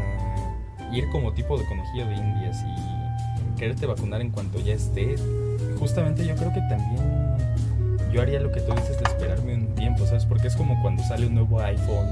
ir 0.93 1.09
como 1.11 1.33
tipo 1.33 1.59
de 1.59 1.65
conejillo 1.67 2.07
de 2.07 2.15
indias 2.15 2.59
y 2.63 3.59
quererte 3.59 3.87
vacunar 3.87 4.21
en 4.21 4.31
cuanto 4.31 4.61
ya 4.61 4.75
esté. 4.75 5.17
Justamente 5.79 6.27
yo 6.27 6.35
creo 6.37 6.53
que 6.53 6.61
también 6.69 7.33
yo 8.13 8.21
haría 8.21 8.41
lo 8.41 8.53
que 8.53 8.61
tú 8.61 8.73
dices 8.75 8.99
de 8.99 9.05
esperarme 9.05 9.55
un 9.55 9.67
tiempo, 9.75 10.05
¿sabes? 10.05 10.27
Porque 10.27 10.49
es 10.49 10.57
como 10.57 10.81
cuando 10.83 11.03
sale 11.03 11.27
un 11.27 11.35
nuevo 11.35 11.61
iPhone, 11.61 12.07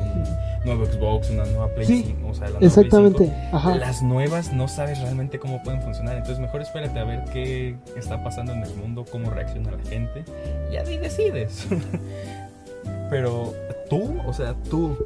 un 0.60 0.64
nuevo 0.64 0.86
Xbox, 0.86 1.30
una 1.30 1.44
nueva 1.44 1.68
Play 1.74 1.86
Sí, 1.86 2.04
5, 2.06 2.28
o 2.28 2.34
sea, 2.34 2.44
la 2.44 2.50
nueva 2.52 2.58
Play 2.58 2.68
Exactamente. 2.68 3.24
5. 3.26 3.56
Ajá. 3.56 3.74
Las 3.76 4.02
nuevas 4.02 4.52
no 4.52 4.66
sabes 4.66 4.98
realmente 5.00 5.38
cómo 5.38 5.62
pueden 5.62 5.82
funcionar, 5.82 6.16
entonces 6.16 6.38
mejor 6.38 6.62
espérate 6.62 6.98
a 6.98 7.04
ver 7.04 7.24
qué 7.32 7.76
está 7.96 8.22
pasando 8.24 8.52
en 8.52 8.62
el 8.62 8.74
mundo, 8.76 9.04
cómo 9.10 9.30
reacciona 9.30 9.72
la 9.72 9.90
gente, 9.90 10.24
y 10.72 10.76
ahí 10.76 10.96
decides. 10.96 11.66
Pero 13.10 13.52
tú, 13.90 14.20
o 14.26 14.32
sea, 14.32 14.54
tú, 14.70 14.96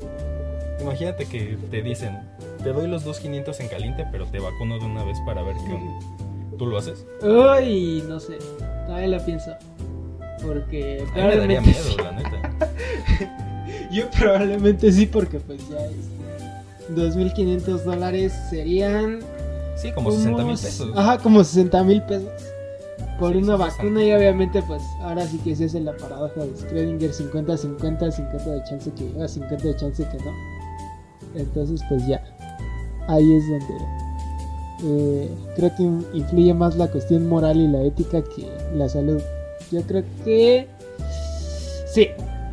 imagínate 0.81 1.27
que 1.27 1.59
te 1.71 1.83
dicen, 1.83 2.19
te 2.65 2.73
doy 2.73 2.89
los 2.89 3.07
2.500 3.07 3.61
en 3.61 3.69
caliente, 3.69 4.07
pero 4.11 4.27
te 4.27 4.41
vacuno 4.41 4.79
de 4.79 4.85
una 4.87 5.05
vez 5.05 5.19
para 5.25 5.43
ver 5.43 5.55
qué 5.67 5.73
onda. 5.75 5.93
¿Tú 6.59 6.67
lo 6.67 6.79
haces? 6.79 7.05
Uy, 7.23 8.03
no 8.09 8.19
sé. 8.21 8.39
Todavía 8.87 9.09
la 9.09 9.25
pienso. 9.25 9.53
Porque 10.43 11.05
A 11.13 11.17
mí 11.17 11.23
me 11.23 11.37
daría 11.37 11.61
miedo, 11.61 11.79
sí. 11.83 11.97
la 11.97 12.13
neta. 12.13 12.57
Yo 13.93 14.11
probablemente 14.11 14.91
sí, 14.93 15.07
porque 15.07 15.39
pues 15.39 15.61
ya 15.69 15.79
es 15.87 16.95
2.500 16.95 17.83
dólares 17.83 18.33
serían 18.51 19.21
Sí, 19.77 19.91
como 19.93 20.11
60 20.11 20.37
mil 20.39 20.45
unos- 20.47 20.63
pesos. 20.63 20.93
Ajá, 20.97 21.19
como 21.19 21.43
60 21.43 21.83
mil 21.85 22.03
pesos 22.03 22.29
por 23.19 23.33
Sí, 23.33 23.39
una 23.39 23.57
vacuna 23.57 24.05
y 24.05 24.13
obviamente 24.13 24.63
pues 24.63 24.83
ahora 25.01 25.25
sí 25.27 25.39
que 25.39 25.55
se 25.57 25.65
hace 25.67 25.81
la 25.81 25.97
paradoja 25.97 26.41
de 26.41 26.53
Schrödinger 26.55 27.11
50-50, 27.13 28.11
50 28.11 28.51
de 28.51 28.63
chance 28.65 28.91
que 28.93 29.23
ah, 29.23 29.29
50 29.29 29.57
de 29.67 29.77
chance 29.77 30.05
que 30.11 30.19
no. 30.25 30.33
Entonces 31.37 31.81
pues 31.89 32.07
ya, 32.07 32.23
ahí 33.09 33.33
es 33.35 33.45
donde 33.49 33.85
eh, 34.85 35.31
creo 35.57 35.75
que 35.77 35.83
in- 35.83 36.07
influye 36.15 36.53
más 36.55 36.77
la 36.77 36.89
cuestión 36.89 37.27
moral 37.29 37.57
y 37.59 37.69
la 37.69 37.83
ética 37.83 38.23
que 38.23 38.49
la 38.75 38.89
salud. 38.89 39.21
Yo 39.71 39.83
creo 39.83 40.05
que 40.25 40.69
sí, 41.93 42.09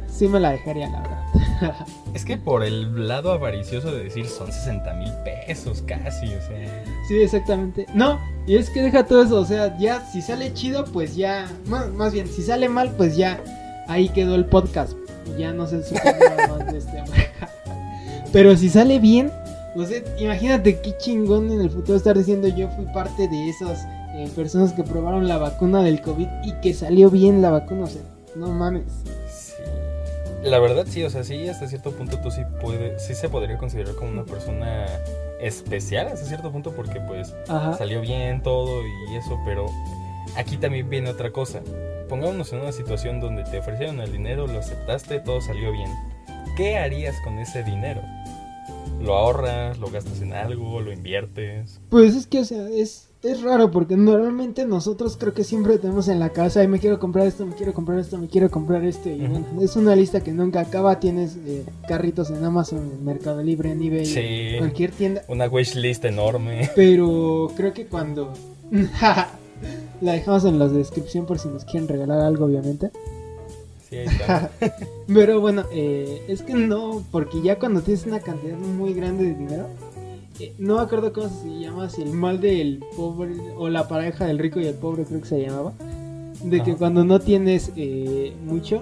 sí 0.10 0.27
me 0.27 0.39
la 0.39 0.51
dejaría 0.51 0.89
la 0.89 1.01
verdad. 1.01 1.75
Es 2.13 2.25
que 2.25 2.36
por 2.36 2.62
el 2.62 3.08
lado 3.08 3.31
avaricioso 3.31 3.89
de 3.89 4.03
decir 4.03 4.27
son 4.27 4.51
60 4.51 4.93
mil 4.96 5.10
pesos 5.24 5.81
casi, 5.84 6.25
o 6.27 6.41
sea. 6.41 6.84
Sí, 7.08 7.22
exactamente. 7.22 7.86
No, 7.93 8.20
y 8.46 8.58
es 8.58 8.70
que 8.70 8.81
deja 8.81 9.05
todo 9.05 9.24
eso, 9.24 9.39
o 9.39 9.46
sea, 9.46 9.77
ya 9.77 10.05
si 10.12 10.22
sale 10.22 10.53
chido, 10.53 10.84
pues 10.84 11.15
ya, 11.15 11.48
más, 11.67 11.89
más 11.91 12.12
bien, 12.12 12.27
si 12.27 12.41
sale 12.41 12.67
mal, 12.67 12.91
pues 12.98 13.15
ya, 13.15 13.39
ahí 13.88 14.10
quedó 14.10 14.36
el 14.36 14.43
podcast. 14.43 14.91
Y 15.38 15.39
ya 15.39 15.53
no 15.53 15.67
se 15.67 15.81
supo 15.86 16.01
nada 16.03 16.48
más 16.58 16.70
de 16.74 16.79
este. 16.79 17.01
Pero 18.34 18.58
si 18.58 18.67
sale 18.70 19.00
bien, 19.00 19.31
o 19.75 19.85
sea, 19.85 20.01
imagínate 20.17 20.79
qué 20.79 20.97
chingón 20.97 21.51
en 21.51 21.61
el 21.61 21.69
futuro 21.69 21.97
estar 21.97 22.17
diciendo 22.17 22.47
yo 22.47 22.69
fui 22.69 22.85
parte 22.93 23.27
de 23.27 23.49
esas 23.49 23.85
eh, 24.13 24.29
personas 24.35 24.73
que 24.73 24.83
probaron 24.83 25.27
la 25.27 25.37
vacuna 25.37 25.81
del 25.81 26.01
COVID 26.01 26.27
y 26.43 26.53
que 26.61 26.73
salió 26.73 27.09
bien 27.09 27.41
la 27.41 27.51
vacuna, 27.51 27.83
o 27.83 27.87
sea, 27.87 28.01
no 28.35 28.49
mames. 28.49 28.83
Sí. 29.29 29.63
La 30.43 30.59
verdad 30.59 30.85
sí, 30.89 31.03
o 31.03 31.09
sea, 31.09 31.23
sí, 31.23 31.47
hasta 31.47 31.67
cierto 31.67 31.91
punto 31.91 32.17
tú 32.19 32.31
sí 32.31 32.41
puedes, 32.61 33.01
sí 33.01 33.13
se 33.13 33.29
podría 33.29 33.57
considerar 33.57 33.95
como 33.95 34.11
una 34.11 34.25
persona 34.25 34.87
especial 35.39 36.07
hasta 36.07 36.25
cierto 36.25 36.51
punto 36.51 36.71
porque 36.71 36.99
pues 37.01 37.33
Ajá. 37.47 37.73
salió 37.77 38.01
bien 38.01 38.41
todo 38.43 38.81
y 38.83 39.15
eso, 39.15 39.39
pero 39.45 39.67
aquí 40.35 40.57
también 40.57 40.89
viene 40.89 41.09
otra 41.09 41.31
cosa. 41.31 41.61
Pongámonos 42.09 42.51
en 42.51 42.59
una 42.61 42.71
situación 42.71 43.19
donde 43.19 43.43
te 43.45 43.59
ofrecieron 43.59 44.01
el 44.01 44.11
dinero, 44.11 44.47
lo 44.47 44.59
aceptaste, 44.59 45.19
todo 45.19 45.41
salió 45.41 45.71
bien. 45.71 45.89
¿Qué 46.57 46.77
harías 46.77 47.15
con 47.23 47.39
ese 47.39 47.63
dinero? 47.63 48.01
¿Lo 49.03 49.15
ahorras? 49.15 49.79
¿Lo 49.79 49.89
gastas 49.89 50.22
en 50.22 50.34
algo? 50.34 50.79
¿Lo 50.81 50.91
inviertes? 50.91 51.79
Pues 51.89 52.15
es 52.15 52.27
que, 52.27 52.39
o 52.39 52.46
sea, 52.46 52.70
es, 52.70 53.10
es 53.24 53.41
raro 53.41 53.72
porque 53.72 53.98
normalmente 53.98 54.65
nosotros 54.65 55.17
creo 55.17 55.34
que 55.34 55.43
siempre 55.43 55.77
tenemos 55.79 56.08
en 56.08 56.20
la 56.20 56.29
casa, 56.29 56.60
"Ay, 56.62 56.67
me 56.67 56.79
quiero 56.79 57.00
comprar 57.00 57.25
esto, 57.27 57.46
me 57.46 57.55
quiero 57.55 57.74
comprar 57.74 58.00
esto, 58.00 58.17
me 58.17 58.27
quiero 58.27 58.50
comprar 58.51 58.84
esto. 58.84 59.10
Y 59.10 59.20
bueno, 59.27 59.46
es 59.62 59.75
una 59.75 59.96
lista 59.96 60.22
que 60.22 60.31
nunca 60.31 60.62
acaba. 60.62 61.00
Tienes 61.00 61.38
eh, 61.46 61.63
carritos 61.88 62.29
en 62.29 62.43
Amazon, 62.43 62.79
en 62.93 63.03
Mercado 63.03 63.41
Libre, 63.43 63.72
en 63.72 63.81
eBay, 63.81 64.05
Sí. 64.05 64.58
cualquier 64.60 64.91
tienda. 64.91 65.24
Una 65.27 65.48
wishlist 65.48 66.05
enorme. 66.05 66.70
Pero 66.75 67.51
creo 67.55 67.74
que 67.74 67.86
cuando... 67.88 68.34
la 70.01 70.13
dejamos 70.13 70.46
en 70.46 70.58
la 70.58 70.67
descripción 70.67 71.25
por 71.25 71.38
si 71.39 71.48
nos 71.50 71.65
quieren 71.65 71.88
regalar 71.88 72.20
algo, 72.22 72.46
obviamente. 72.46 72.89
Sí, 73.91 73.98
ahí 73.98 74.07
está. 74.07 74.50
Pero 75.13 75.41
bueno, 75.41 75.65
eh, 75.74 76.24
es 76.29 76.41
que 76.41 76.53
no, 76.53 77.03
porque 77.12 77.41
ya 77.41 77.60
cuando 77.60 77.81
tienes 77.81 78.05
una 78.05 78.21
cantidad 78.21 78.57
muy 78.57 78.93
grande 78.93 79.25
de 79.25 79.33
dinero, 79.36 79.67
eh, 80.39 80.53
no 80.57 80.77
me 80.77 80.81
acuerdo 80.81 81.12
cómo 81.12 81.27
se 81.27 81.60
llama, 81.60 81.89
si 81.89 82.01
el 82.01 82.13
mal 82.13 82.39
del 82.39 82.81
pobre 82.95 83.36
o 83.57 83.67
la 83.67 83.89
pareja 83.89 84.25
del 84.25 84.39
rico 84.39 84.62
y 84.62 84.65
el 84.65 84.75
pobre 84.75 85.03
creo 85.03 85.19
que 85.19 85.27
se 85.27 85.41
llamaba, 85.41 85.74
de 86.41 86.63
que 86.63 86.77
cuando 86.77 87.03
no 87.03 87.19
tienes 87.19 87.74
eh, 87.75 88.33
mucho, 88.45 88.81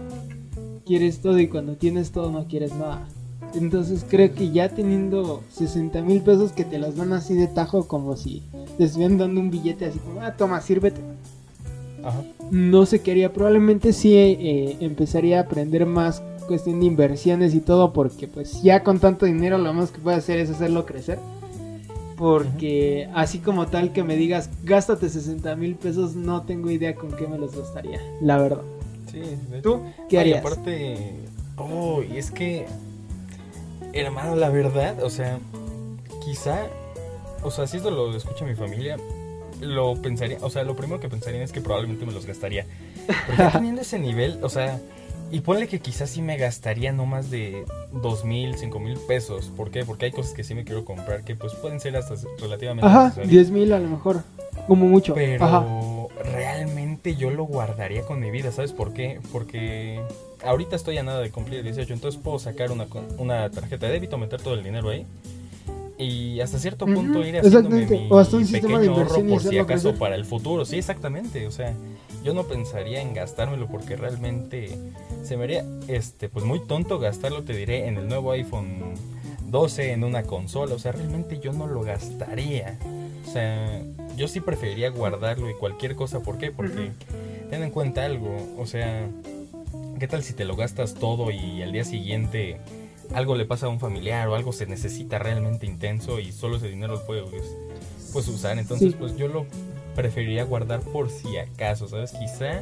quieres 0.86 1.22
todo 1.22 1.40
y 1.40 1.48
cuando 1.48 1.74
tienes 1.74 2.12
todo 2.12 2.30
no 2.32 2.46
quieres 2.48 2.76
nada. 2.76 3.08
Entonces 3.56 4.06
creo 4.08 4.32
que 4.36 4.52
ya 4.52 4.70
teniendo 4.70 5.42
60 5.54 6.04
mil 6.04 6.22
pesos 6.22 6.52
que 6.52 6.66
te 6.66 6.78
los 6.78 6.98
dan 6.98 7.14
así 7.14 7.34
de 7.34 7.48
tajo 7.48 7.88
como 7.88 8.16
si 8.16 8.44
te 8.78 8.84
estuvieran 8.84 9.18
dando 9.18 9.42
un 9.42 9.50
billete 9.50 9.86
así 9.86 9.98
como, 9.98 10.22
ah, 10.22 10.36
toma, 10.38 10.62
sírvete 10.62 11.02
Ajá. 12.04 12.24
no 12.52 12.86
se 12.86 13.02
quería. 13.02 13.34
Probablemente 13.34 13.94
sí 13.94 14.16
eh, 14.16 14.78
empezaría 14.80 15.40
a 15.40 15.44
aprender 15.44 15.86
más 15.86 16.22
cuestión 16.48 16.80
de 16.80 16.88
inversiones 16.88 17.54
y 17.54 17.60
todo, 17.60 17.94
porque 17.94 18.28
pues 18.28 18.62
ya 18.64 18.84
con 18.84 19.00
tanto 19.00 19.26
dinero 19.26 19.58
lo 19.58 19.72
más 19.74 19.92
que 19.92 20.00
puede 20.00 20.18
hacer 20.18 20.40
es 20.40 20.50
hacerlo 20.50 20.86
crecer. 20.86 21.20
Porque 22.18 23.08
así 23.14 23.40
como 23.40 23.68
tal 23.68 23.94
que 23.94 24.04
me 24.04 24.18
digas, 24.18 24.50
gástate 24.64 25.08
60 25.08 25.56
mil 25.56 25.76
pesos, 25.76 26.16
no 26.16 26.42
tengo 26.44 26.70
idea 26.70 26.94
con 26.96 27.12
qué 27.14 27.28
me 27.28 27.38
los 27.38 27.56
gastaría, 27.56 28.02
la 28.20 28.38
verdad. 28.38 28.64
Sí, 29.10 29.20
de 29.20 29.60
hecho. 29.60 29.62
¿Tú 29.62 29.82
qué 30.10 30.18
Ay, 30.18 30.34
harías? 30.34 30.40
aparte, 30.46 30.98
oh, 31.56 32.02
y 32.04 32.18
es 32.18 32.30
que, 32.30 32.66
hermano, 33.94 34.36
la 34.36 34.50
verdad, 34.50 35.02
o 35.02 35.10
sea, 35.10 35.40
quizá, 36.26 36.64
o 37.42 37.52
sea, 37.52 37.68
si 37.68 37.78
esto 37.78 37.90
lo 37.90 38.14
escucha 38.14 38.44
mi 38.46 38.56
familia, 38.56 38.98
lo 39.60 39.96
pensaría, 40.02 40.38
o 40.42 40.50
sea, 40.50 40.64
lo 40.64 40.76
primero 40.76 41.00
que 41.00 41.10
pensaría 41.10 41.44
es 41.44 41.52
que 41.52 41.62
probablemente 41.62 42.06
me 42.06 42.12
los 42.12 42.26
gastaría. 42.26 42.66
Pero 43.08 43.38
ya 43.38 43.52
teniendo 43.54 43.82
ese 43.82 44.00
nivel, 44.00 44.40
o 44.44 44.50
sea, 44.50 44.80
y 45.32 45.42
ponle 45.42 45.68
que 45.68 45.80
quizás 45.80 46.10
sí 46.10 46.22
me 46.22 46.38
gastaría 46.38 46.92
no 46.92 47.06
más 47.06 47.30
de 47.30 47.64
dos 47.92 48.26
mil, 48.26 48.56
cinco 48.58 48.80
mil 48.80 48.98
pesos. 49.08 49.52
¿Por 49.56 49.70
qué? 49.70 49.86
Porque 49.86 50.06
hay 50.06 50.12
cosas 50.12 50.34
que 50.34 50.44
sí 50.44 50.56
me 50.56 50.64
quiero 50.64 50.86
comprar 50.86 51.24
que 51.24 51.36
pues 51.36 51.54
pueden 51.56 51.80
ser 51.80 51.96
hasta 51.98 52.16
relativamente 52.40 52.88
Ajá. 52.88 53.14
10 53.24 53.52
mil 53.52 53.72
a 53.74 53.80
lo 53.80 53.90
mejor, 53.90 54.24
como 54.68 54.88
mucho. 54.88 55.14
Pero 55.14 55.46
Ajá. 55.46 55.66
realmente 56.24 57.16
yo 57.16 57.30
lo 57.30 57.44
guardaría 57.44 58.04
con 58.04 58.20
mi 58.20 58.32
vida, 58.32 58.52
¿sabes 58.52 58.74
por 58.74 58.94
qué? 58.94 59.20
Porque 59.32 60.02
ahorita 60.44 60.76
estoy 60.76 60.98
a 60.98 61.04
nada 61.04 61.20
de 61.22 61.30
cumplir 61.30 61.64
18, 61.64 61.94
entonces 61.94 62.20
puedo 62.20 62.40
sacar 62.40 62.72
una, 62.72 62.88
una 63.18 63.50
tarjeta 63.52 63.86
de 63.86 63.94
débito, 63.94 64.18
meter 64.18 64.42
todo 64.42 64.56
el 64.56 64.64
dinero 64.64 64.90
ahí. 64.90 65.06
Y 66.00 66.40
hasta 66.40 66.58
cierto 66.60 66.86
punto 66.86 67.26
ir 67.26 67.40
haciéndome 67.40 67.86
mi 67.86 68.08
O 68.10 68.20
hasta 68.20 68.38
un 68.38 68.46
sistema 68.46 68.80
de 68.80 68.88
pequeño 68.88 69.02
ahorro 69.04 69.20
inversión 69.20 69.28
y 69.28 69.32
por 69.32 69.42
si 69.42 69.58
acaso 69.58 69.90
crecer. 69.90 70.00
para 70.00 70.16
el 70.16 70.24
futuro. 70.24 70.64
Sí, 70.64 70.78
exactamente. 70.78 71.46
O 71.46 71.52
sea, 71.52 71.74
yo 72.24 72.34
no 72.34 72.46
pensaría 72.46 73.02
en 73.02 73.14
gastármelo 73.14 73.68
porque 73.68 73.98
realmente 73.98 74.78
se 75.24 75.36
me 75.36 75.44
haría 75.44 75.66
este, 75.90 76.30
pues 76.30 76.46
muy 76.46 76.66
tonto 76.66 77.00
gastarlo, 77.00 77.44
te 77.44 77.54
diré, 77.54 77.88
en 77.88 77.98
el 77.98 78.08
nuevo 78.08 78.32
iPhone 78.32 78.94
12, 79.48 79.92
en 79.92 80.06
una 80.06 80.24
consola. 80.24 80.74
O 80.74 80.80
sea, 80.80 80.94
realmente 80.94 81.40
yo 81.40 81.52
no 81.52 81.68
lo 81.68 81.82
gastaría. 81.82 82.80
O 83.28 83.30
sea, 83.30 83.82
yo 84.16 84.30
sí 84.30 84.40
preferiría 84.40 84.92
guardarlo 84.92 85.50
y 85.50 85.54
cualquier 85.54 85.98
cosa. 85.98 86.22
¿Por 86.22 86.38
qué? 86.38 86.50
Porque 86.50 86.92
ten 87.50 87.62
en 87.62 87.72
cuenta 87.72 88.06
algo. 88.06 88.38
O 88.58 88.66
sea, 88.66 89.06
¿qué 90.00 90.08
tal 90.08 90.24
si 90.24 90.32
te 90.32 90.46
lo 90.46 90.56
gastas 90.56 90.94
todo 90.94 91.30
y 91.30 91.62
al 91.62 91.74
día 91.74 91.84
siguiente 91.84 92.58
algo 93.14 93.36
le 93.36 93.46
pasa 93.46 93.66
a 93.66 93.70
un 93.70 93.80
familiar 93.80 94.28
o 94.28 94.36
algo 94.36 94.52
se 94.52 94.66
necesita 94.66 95.20
realmente 95.20 95.66
intenso 95.66 96.20
y 96.20 96.32
solo 96.32 96.58
ese 96.58 96.68
dinero 96.68 96.94
lo 96.94 97.06
puedes 97.06 97.26
pues, 98.14 98.28
usar? 98.28 98.58
Entonces, 98.60 98.92
Sí. 98.92 98.96
pues 99.00 99.16
yo 99.18 99.28
lo 99.28 99.46
preferiría 99.96 100.44
guardar 100.44 100.82
por 100.82 101.10
si 101.10 101.38
acaso, 101.38 101.88
¿sabes? 101.88 102.12
Quizá 102.12 102.62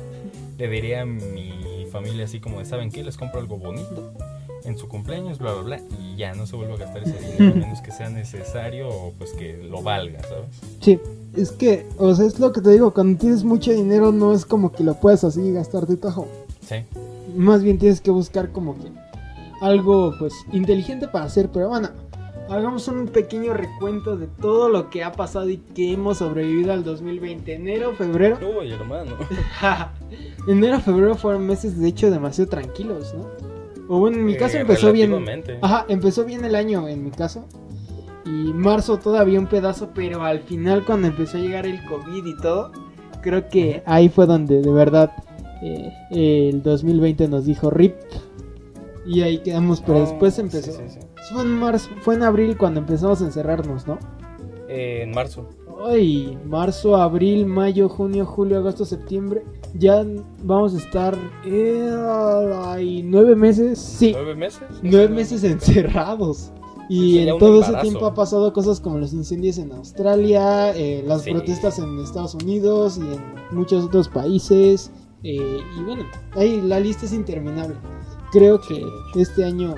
le 0.57 0.67
diría 0.67 1.01
a 1.01 1.05
mi 1.05 1.85
familia 1.91 2.25
así 2.25 2.39
como 2.39 2.59
de, 2.59 2.65
¿saben 2.65 2.89
qué? 2.91 3.03
Les 3.03 3.17
compro 3.17 3.39
algo 3.39 3.57
bonito 3.57 4.11
en 4.63 4.77
su 4.77 4.87
cumpleaños, 4.87 5.37
bla, 5.37 5.53
bla, 5.53 5.61
bla, 5.61 5.81
y 5.99 6.17
ya 6.17 6.33
no 6.33 6.45
se 6.45 6.55
vuelve 6.55 6.73
a 6.73 6.77
gastar 6.77 7.03
ese 7.03 7.17
dinero 7.19 7.53
a 7.53 7.55
menos 7.65 7.81
que 7.81 7.91
sea 7.91 8.09
necesario 8.09 8.89
o 8.89 9.13
pues 9.17 9.31
que 9.33 9.57
lo 9.57 9.81
valga, 9.81 10.21
¿sabes? 10.23 10.49
Sí, 10.81 10.99
es 11.35 11.51
que, 11.51 11.85
o 11.97 12.13
sea, 12.15 12.25
es 12.25 12.39
lo 12.39 12.51
que 12.51 12.61
te 12.61 12.71
digo, 12.71 12.93
cuando 12.93 13.17
tienes 13.19 13.43
mucho 13.43 13.71
dinero 13.71 14.11
no 14.11 14.33
es 14.33 14.45
como 14.45 14.71
que 14.71 14.83
lo 14.83 14.95
puedas 14.95 15.23
así 15.23 15.51
gastar 15.51 15.85
de 15.87 15.95
tajo. 15.97 16.27
Sí. 16.67 16.77
Más 17.35 17.61
bien 17.63 17.77
tienes 17.77 18.01
que 18.01 18.11
buscar 18.11 18.51
como 18.51 18.75
que 18.75 18.89
algo 19.61 20.13
pues 20.19 20.33
inteligente 20.51 21.07
para 21.07 21.25
hacer, 21.25 21.49
pero 21.51 21.69
bueno, 21.69 21.89
hagamos 22.49 22.87
un 22.87 23.07
pequeño 23.07 23.53
recuento 23.53 24.17
de 24.17 24.27
todo 24.27 24.69
lo 24.69 24.89
que 24.89 25.03
ha 25.03 25.11
pasado 25.11 25.49
y 25.49 25.57
que 25.57 25.93
hemos 25.93 26.19
sobrevivido 26.19 26.73
al 26.73 26.83
2020. 26.83 27.53
Enero, 27.53 27.93
febrero. 27.93 28.37
Uy, 28.59 28.71
hermano. 28.71 29.15
Enero, 30.47 30.79
febrero 30.79 31.15
fueron 31.15 31.45
meses 31.45 31.79
de 31.79 31.87
hecho 31.87 32.09
demasiado 32.11 32.49
tranquilos, 32.49 33.13
¿no? 33.13 33.25
O 33.89 33.99
bueno, 33.99 34.17
en 34.17 34.25
mi 34.25 34.35
caso 34.35 34.57
eh, 34.57 34.61
empezó 34.61 34.91
bien. 34.91 35.13
Ajá, 35.61 35.85
empezó 35.87 36.25
bien 36.25 36.43
el 36.45 36.55
año 36.55 36.87
en 36.87 37.03
mi 37.03 37.11
caso. 37.11 37.45
Y 38.25 38.51
marzo 38.53 38.97
todavía 38.97 39.39
un 39.39 39.47
pedazo, 39.47 39.91
pero 39.93 40.23
al 40.23 40.41
final 40.41 40.83
cuando 40.83 41.07
empezó 41.07 41.37
a 41.37 41.39
llegar 41.39 41.65
el 41.65 41.81
COVID 41.85 42.25
y 42.25 42.35
todo, 42.37 42.71
creo 43.21 43.47
que 43.47 43.83
ahí 43.85 44.09
fue 44.09 44.25
donde 44.25 44.61
de 44.61 44.71
verdad 44.71 45.11
eh, 45.61 45.93
el 46.11 46.61
2020 46.61 47.29
nos 47.29 47.45
dijo 47.45 47.69
RIP. 47.69 47.95
Y 49.07 49.21
ahí 49.21 49.39
quedamos, 49.39 49.81
pero 49.81 49.99
oh, 49.99 50.01
después 50.01 50.37
empezó. 50.37 50.73
Fue 51.31 51.41
en 51.41 51.51
marzo, 51.51 51.89
fue 52.01 52.15
en 52.15 52.23
abril 52.23 52.57
cuando 52.57 52.81
empezamos 52.81 53.21
a 53.21 53.25
encerrarnos, 53.25 53.87
¿no? 53.87 53.97
Eh, 54.67 55.03
en 55.03 55.11
marzo. 55.11 55.47
Ay, 55.85 56.37
marzo, 56.45 56.95
abril, 56.95 57.45
mayo, 57.45 57.87
junio, 57.87 58.25
julio, 58.25 58.57
agosto, 58.57 58.83
septiembre. 58.83 59.43
Ya 59.75 60.05
vamos 60.43 60.73
a 60.73 60.77
estar 60.77 61.17
eh, 61.45 63.01
nueve 63.03 63.35
meses. 63.35 63.79
Sí. 63.79 64.11
¿Nueve 64.13 64.35
meses? 64.35 64.63
Nueve 64.81 65.09
meses 65.09 65.43
encerrados. 65.43 66.51
Y 66.89 67.19
en 67.19 67.37
todo 67.37 67.61
ese 67.61 67.73
tiempo 67.75 68.05
ha 68.05 68.13
pasado 68.13 68.51
cosas 68.53 68.79
como 68.79 68.97
los 68.97 69.13
incendios 69.13 69.57
en 69.57 69.73
Australia, 69.73 70.71
eh, 70.75 71.03
las 71.05 71.23
protestas 71.23 71.79
en 71.79 71.99
Estados 71.99 72.33
Unidos 72.35 72.97
y 72.97 73.01
en 73.01 73.21
muchos 73.51 73.85
otros 73.85 74.07
países. 74.07 74.91
Eh, 75.23 75.59
y 75.77 75.83
bueno, 75.83 76.05
ahí 76.31 76.61
la 76.61 76.79
lista 76.79 77.05
es 77.05 77.13
interminable. 77.13 77.75
Creo 78.31 78.59
que 78.59 78.85
este 79.15 79.45
año, 79.45 79.75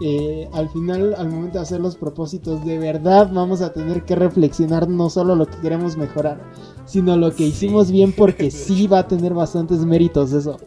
eh, 0.00 0.48
al 0.52 0.68
final, 0.68 1.14
al 1.16 1.28
momento 1.28 1.58
de 1.58 1.62
hacer 1.62 1.80
los 1.80 1.96
propósitos, 1.96 2.64
de 2.64 2.78
verdad 2.78 3.30
vamos 3.32 3.60
a 3.60 3.72
tener 3.72 4.04
que 4.04 4.14
reflexionar 4.14 4.88
no 4.88 5.10
solo 5.10 5.34
lo 5.34 5.46
que 5.46 5.58
queremos 5.58 5.96
mejorar, 5.96 6.40
sino 6.84 7.16
lo 7.16 7.34
que 7.34 7.44
hicimos 7.44 7.90
bien 7.90 8.12
porque 8.12 8.50
sí 8.50 8.86
va 8.86 9.00
a 9.00 9.08
tener 9.08 9.34
bastantes 9.34 9.80
méritos 9.84 10.32
eso. 10.32 10.58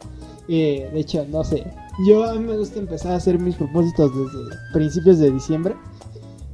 de 0.48 0.92
hecho, 0.94 1.26
no 1.30 1.44
sé, 1.44 1.66
yo 2.08 2.26
a 2.26 2.34
mí 2.34 2.40
me 2.40 2.58
gusta 2.58 2.80
empezar 2.80 3.14
a 3.14 3.16
hacer 3.16 3.40
mis 3.40 3.56
propósitos 3.56 4.12
desde 4.16 4.56
principios 4.74 5.20
de 5.20 5.32
diciembre. 5.32 5.76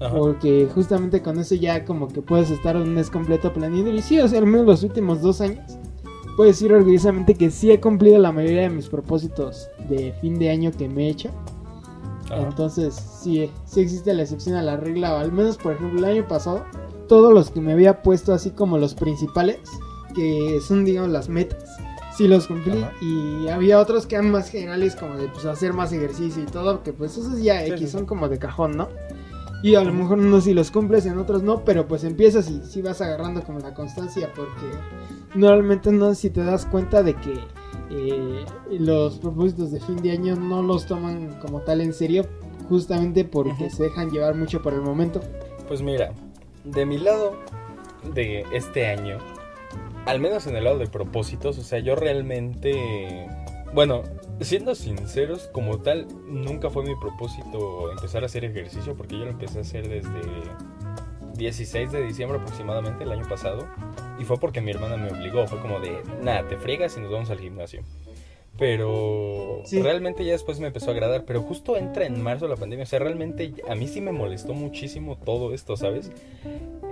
Porque 0.10 0.68
justamente 0.74 1.22
con 1.22 1.38
eso 1.40 1.54
ya 1.54 1.86
como 1.86 2.08
que 2.08 2.24
puedes 2.24 2.50
estar 2.50 2.76
un 2.76 2.92
mes 2.94 3.12
completo 3.12 3.54
planeando. 3.54 3.92
Y 3.92 4.02
sí, 4.02 4.20
o 4.20 4.28
sea, 4.28 4.40
al 4.40 4.48
menos 4.48 4.66
los 4.66 4.84
últimos 4.84 5.22
dos 5.22 5.42
años. 5.42 5.60
Puedo 6.36 6.50
decir 6.50 6.74
orgullosamente 6.74 7.36
que 7.36 7.52
sí 7.52 7.72
he 7.72 7.80
cumplido 7.80 8.18
la 8.18 8.32
mayoría 8.32 8.62
de 8.62 8.70
mis 8.70 8.88
propósitos 8.88 9.68
de 9.90 10.14
fin 10.22 10.40
de 10.40 10.50
año 10.50 10.72
que 10.72 10.88
me 10.88 11.08
he 11.08 11.10
hecho. 11.10 11.30
Entonces, 12.32 12.96
sí, 12.96 13.52
sí 13.66 13.82
existe 13.82 14.14
la 14.14 14.22
excepción 14.24 14.56
a 14.56 14.62
la 14.62 14.78
regla. 14.78 15.16
O 15.16 15.18
al 15.18 15.32
menos, 15.32 15.58
por 15.58 15.74
ejemplo, 15.74 16.00
el 16.00 16.06
año 16.06 16.28
pasado, 16.28 16.66
todos 17.10 17.34
los 17.34 17.52
que 17.52 17.60
me 17.60 17.74
había 17.74 18.02
puesto 18.02 18.34
así 18.34 18.52
como 18.52 18.78
los 18.78 18.96
principales, 18.96 19.60
que 20.16 20.60
son, 20.66 20.86
digamos, 20.86 21.10
las 21.10 21.28
metas 21.28 21.66
sí 22.16 22.28
los 22.28 22.48
cumplí. 22.48 22.86
Y 23.02 23.48
había 23.48 23.80
otros 23.80 24.06
que 24.06 24.16
eran 24.16 24.32
más 24.32 24.50
generales, 24.50 24.96
como 24.96 25.16
de 25.16 25.28
pues, 25.28 25.46
hacer 25.46 25.74
más 25.74 25.92
ejercicio 25.92 26.44
y 26.44 26.46
todo, 26.46 26.84
que 26.84 26.94
pues 26.94 27.18
esos 27.18 27.42
ya 27.42 27.66
X 27.66 27.92
son 27.92 28.06
como 28.06 28.30
de 28.30 28.38
cajón, 28.38 28.78
¿no? 28.78 28.90
Y 29.64 29.76
a 29.76 29.84
lo 29.84 29.94
mejor 29.94 30.20
unos 30.20 30.46
sí 30.46 30.54
los 30.54 30.72
cumples, 30.72 31.06
en 31.06 31.18
otros 31.18 31.44
no, 31.44 31.64
pero 31.64 31.88
pues 31.88 32.04
empiezas 32.04 32.50
y 32.50 32.62
sí 32.66 32.82
vas 32.82 33.02
agarrando 33.02 33.44
como 33.44 33.60
la 33.60 33.74
constancia, 33.74 34.32
porque 34.36 34.76
normalmente 35.36 35.92
no 35.92 36.16
si 36.16 36.30
te 36.30 36.44
das 36.44 36.66
cuenta 36.66 37.04
de 37.04 37.14
que 37.16 37.34
eh, 37.92 38.46
los 38.72 39.20
propósitos 39.20 39.72
de 39.72 39.80
fin 39.80 39.98
de 39.98 40.12
año 40.12 40.36
no 40.36 40.64
los 40.64 40.86
toman 40.86 41.40
como 41.42 41.62
tal 41.62 41.82
en 41.82 41.94
serio, 41.94 42.26
justamente 42.70 43.26
porque 43.26 43.70
se 43.70 43.84
dejan 43.84 44.10
llevar 44.10 44.34
mucho 44.36 44.62
por 44.62 44.74
el 44.74 44.82
momento. 44.82 45.20
Pues 45.68 45.82
mira, 45.82 46.14
de 46.64 46.86
mi 46.86 46.98
lado 46.98 47.34
de 48.14 48.46
este 48.54 48.88
año, 48.88 49.18
al 50.06 50.20
menos 50.20 50.48
en 50.48 50.56
el 50.56 50.64
lado 50.64 50.78
de 50.78 50.88
propósitos, 50.88 51.58
o 51.58 51.64
sea, 51.64 51.80
yo 51.80 51.96
realmente, 51.96 53.28
bueno, 53.74 54.04
siendo 54.42 54.76
sinceros, 54.76 55.50
como 55.54 55.80
tal, 55.80 56.08
nunca 56.28 56.70
fue 56.70 56.84
mi 56.84 56.96
propósito 56.96 57.92
empezar 57.92 58.24
a 58.24 58.26
hacer 58.26 58.46
ejercicio, 58.46 58.96
porque 58.96 59.18
yo 59.18 59.26
lo 59.26 59.32
empecé 59.32 59.60
a 59.60 59.62
hacer 59.62 59.88
desde 59.88 60.22
16 61.36 61.92
de 61.92 62.04
diciembre 62.04 62.40
aproximadamente 62.40 63.04
el 63.04 63.12
año 63.12 63.28
pasado, 63.28 63.68
y 64.20 64.26
fue 64.26 64.38
porque 64.38 64.62
mi 64.62 64.72
hermana 64.72 64.98
me 64.98 65.12
obligó, 65.12 65.48
fue 65.48 65.60
como 65.60 65.80
de, 65.80 66.02
nada, 66.22 66.48
te 66.48 66.58
friegas 66.58 66.98
y 66.98 67.02
nos 67.02 67.12
vamos 67.12 67.30
al 67.30 67.40
gimnasio. 67.40 67.84
Pero 68.60 69.64
realmente 69.72 70.24
ya 70.24 70.34
después 70.34 70.60
me 70.60 70.68
empezó 70.68 70.92
a 70.92 70.94
agradar. 70.94 71.24
Pero 71.26 71.42
justo 71.42 71.78
entra 71.78 72.06
en 72.06 72.22
marzo 72.22 72.48
la 72.48 72.58
pandemia. 72.58 72.84
O 72.84 72.88
sea, 72.88 73.00
realmente 73.00 73.54
a 73.68 73.76
mí 73.76 73.88
sí 73.88 74.02
me 74.02 74.12
molestó 74.12 74.54
muchísimo 74.54 75.18
todo 75.18 75.54
esto, 75.54 75.78
¿sabes? 75.78 76.12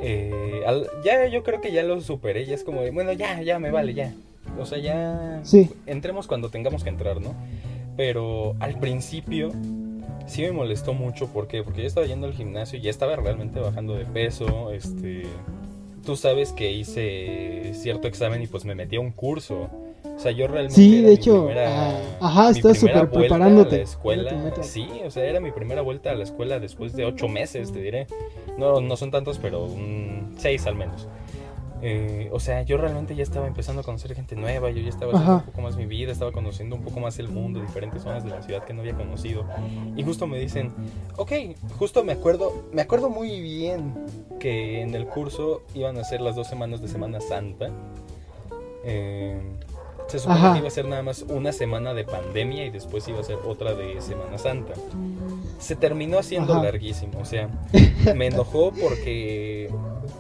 Eh, 0.02 0.64
ya 1.04 1.28
yo 1.28 1.44
creo 1.44 1.62
que 1.62 1.72
ya 1.72 1.84
lo 1.84 2.02
superé. 2.02 2.46
Ya 2.46 2.56
es 2.56 2.64
como, 2.64 2.82
bueno, 2.92 3.12
ya, 3.12 3.42
ya 3.44 3.60
me 3.60 3.70
vale, 3.70 3.94
ya. 3.94 4.14
O 4.60 4.66
sea, 4.66 4.78
ya 4.78 5.42
entremos 5.86 6.28
cuando 6.28 6.50
tengamos 6.50 6.84
que 6.84 6.90
entrar, 6.90 7.22
¿no? 7.22 7.34
Pero 7.96 8.56
al 8.60 8.80
principio 8.80 9.52
sí 10.26 10.42
me 10.44 10.52
molestó 10.52 10.94
mucho. 10.94 11.28
¿Por 11.28 11.48
qué? 11.48 11.64
Porque 11.64 11.82
yo 11.82 11.88
estaba 11.88 12.06
yendo 12.06 12.28
al 12.28 12.34
gimnasio 12.34 12.80
y 12.80 12.82
ya 12.82 12.90
estaba 12.90 13.16
realmente 13.16 13.60
bajando 13.60 13.96
de 13.96 14.06
peso. 14.06 14.72
Este. 14.72 15.24
Tú 16.06 16.16
sabes 16.16 16.54
que 16.54 16.72
hice 16.72 17.74
cierto 17.74 18.08
examen 18.08 18.42
y 18.42 18.48
pues 18.48 18.66
me 18.66 18.74
metí 18.76 18.96
a 18.96 19.02
un 19.02 19.12
curso. 19.12 19.70
O 20.16 20.20
sea, 20.20 20.32
yo 20.32 20.48
realmente. 20.48 20.76
Sí, 20.76 21.02
de 21.02 21.14
hecho. 21.14 21.50
Ah, 21.56 22.00
ajá, 22.22 22.50
estás 22.52 22.80
súper 22.80 23.10
preparándote. 23.10 23.76
A 23.76 23.78
la 23.80 23.84
escuela. 23.84 24.54
Sí, 24.62 24.88
o 25.06 25.12
sea, 25.12 25.26
era 25.26 25.40
mi 25.40 25.52
primera 25.52 25.82
vuelta 25.82 26.12
a 26.12 26.16
la 26.16 26.24
escuela 26.24 26.60
después 26.60 26.94
de 26.94 27.06
ocho 27.06 27.28
meses, 27.28 27.72
te 27.72 27.82
diré. 27.82 28.08
No, 28.58 28.82
no 28.82 28.96
son 28.98 29.12
tantos, 29.12 29.40
pero 29.40 29.68
seis 30.38 30.66
al 30.68 30.76
menos. 30.76 31.08
Eh, 31.82 32.30
o 32.34 32.40
sea, 32.40 32.62
yo 32.64 32.78
realmente 32.78 33.16
ya 33.16 33.24
estaba 33.24 33.48
empezando 33.48 33.82
a 33.82 33.84
conocer 33.84 34.14
gente 34.14 34.36
nueva, 34.36 34.70
yo 34.70 34.82
ya 34.82 34.90
estaba 34.90 35.14
haciendo 35.14 35.36
un 35.38 35.44
poco 35.44 35.62
más 35.62 35.78
mi 35.78 35.86
vida, 35.86 36.12
estaba 36.12 36.32
conociendo 36.32 36.76
un 36.76 36.84
poco 36.84 37.00
más 37.00 37.20
el 37.20 37.30
mundo, 37.30 37.62
diferentes 37.62 38.04
zonas 38.04 38.24
de 38.24 38.32
la 38.32 38.42
ciudad 38.42 38.66
que 38.66 38.74
no 38.74 38.82
había 38.82 38.96
conocido. 38.96 39.46
Y 39.96 40.04
justo 40.04 40.28
me 40.28 40.40
dicen, 40.40 40.74
ok, 41.16 41.32
justo 41.78 42.04
me 42.04 42.14
acuerdo, 42.14 42.66
me 42.74 42.82
acuerdo 42.82 43.10
muy 43.10 43.40
bien 43.40 43.96
que 44.40 44.82
en 44.82 44.94
el 44.94 45.06
curso 45.06 45.64
iban 45.74 45.98
a 45.98 46.04
ser 46.04 46.22
las 46.22 46.36
dos 46.36 46.48
semanas 46.48 46.82
de 46.82 46.88
Semana 46.88 47.22
Santa. 47.22 47.70
Eh, 48.84 49.40
se 50.08 50.20
supone 50.20 50.54
que 50.54 50.58
iba 50.60 50.68
a 50.68 50.72
ser 50.72 50.88
nada 50.88 51.04
más 51.04 51.22
una 51.22 51.52
semana 51.52 51.94
de 51.94 52.04
pandemia 52.04 52.66
y 52.66 52.72
después 52.72 53.08
iba 53.08 53.20
a 53.20 53.24
ser 53.24 53.38
otra 53.46 53.76
de 53.76 54.02
Semana 54.02 54.38
Santa. 54.38 54.74
Se 55.60 55.76
terminó 55.76 56.18
haciendo 56.18 56.62
larguísimo, 56.62 57.20
o 57.20 57.26
sea, 57.26 57.50
me 58.16 58.28
enojó 58.28 58.72
porque... 58.72 59.70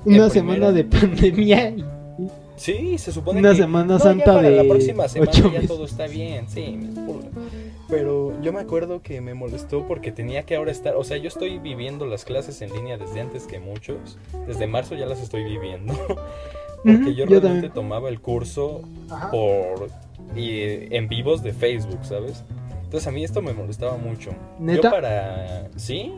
Una 0.06 0.30
semana 0.30 0.72
de 0.72 0.84
pandemia. 0.84 1.74
Sí, 2.56 2.98
se 2.98 3.14
supone 3.14 3.40
una 3.40 3.56
semana 3.56 3.98
santa 4.00 4.42
de 4.42 4.52
la 4.52 4.64
próxima 4.64 5.08
semana 5.08 5.32
ya 5.32 5.66
todo 5.66 5.86
está 5.86 6.08
bien, 6.08 6.50
sí, 6.50 6.78
pero 7.88 8.34
yo 8.42 8.52
me 8.52 8.60
acuerdo 8.60 9.02
que 9.02 9.22
me 9.22 9.34
molestó 9.34 9.88
porque 9.88 10.12
tenía 10.12 10.44
que 10.44 10.58
ahora 10.58 10.72
estar, 10.72 10.96
o 10.98 11.06
sea, 11.06 11.16
yo 11.16 11.30
estoy 11.30 11.58
viviendo 11.58 12.06
las 12.06 12.26
clases 12.26 12.62
en 12.62 12.74
línea 12.74 12.98
desde 12.98 13.22
antes 13.22 13.48
que 13.48 13.60
muchos, 13.60 14.18
desde 14.46 14.68
marzo 14.68 14.96
ya 14.96 15.06
las 15.06 15.22
estoy 15.22 15.46
viviendo. 15.46 15.94
Porque 16.84 17.14
yo 17.14 17.26
realmente 17.26 17.70
tomaba 17.70 18.08
el 18.08 18.22
curso 18.22 18.82
por 19.32 19.90
y, 20.34 20.96
en 20.96 21.10
vivos 21.10 21.44
de 21.44 21.52
Facebook, 21.52 22.00
¿sabes? 22.04 22.46
Entonces 22.90 23.08
a 23.08 23.12
mí 23.12 23.24
esto 23.24 23.44
me 23.44 23.54
molestaba 23.54 23.98
mucho. 23.98 24.32
Yo 24.60 24.82
para... 24.82 25.70
Sí, 25.76 26.12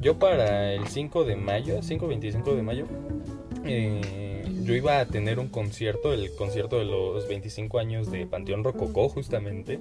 yo 0.00 0.18
para 0.18 0.72
el 0.72 0.88
5 0.88 1.22
de 1.22 1.36
mayo, 1.36 1.78
5-25 1.78 2.56
de 2.56 2.62
mayo, 2.62 2.86
eh, 3.64 4.00
yo 4.66 4.74
iba 4.74 4.98
a 4.98 5.06
tener 5.06 5.38
un 5.38 5.48
concierto, 5.48 6.12
el 6.12 6.34
concierto 6.34 6.78
de 6.78 6.84
los 6.84 7.28
25 7.28 7.78
años 7.78 8.10
de 8.10 8.26
Panteón 8.26 8.64
Rococó, 8.64 9.08
justamente, 9.08 9.78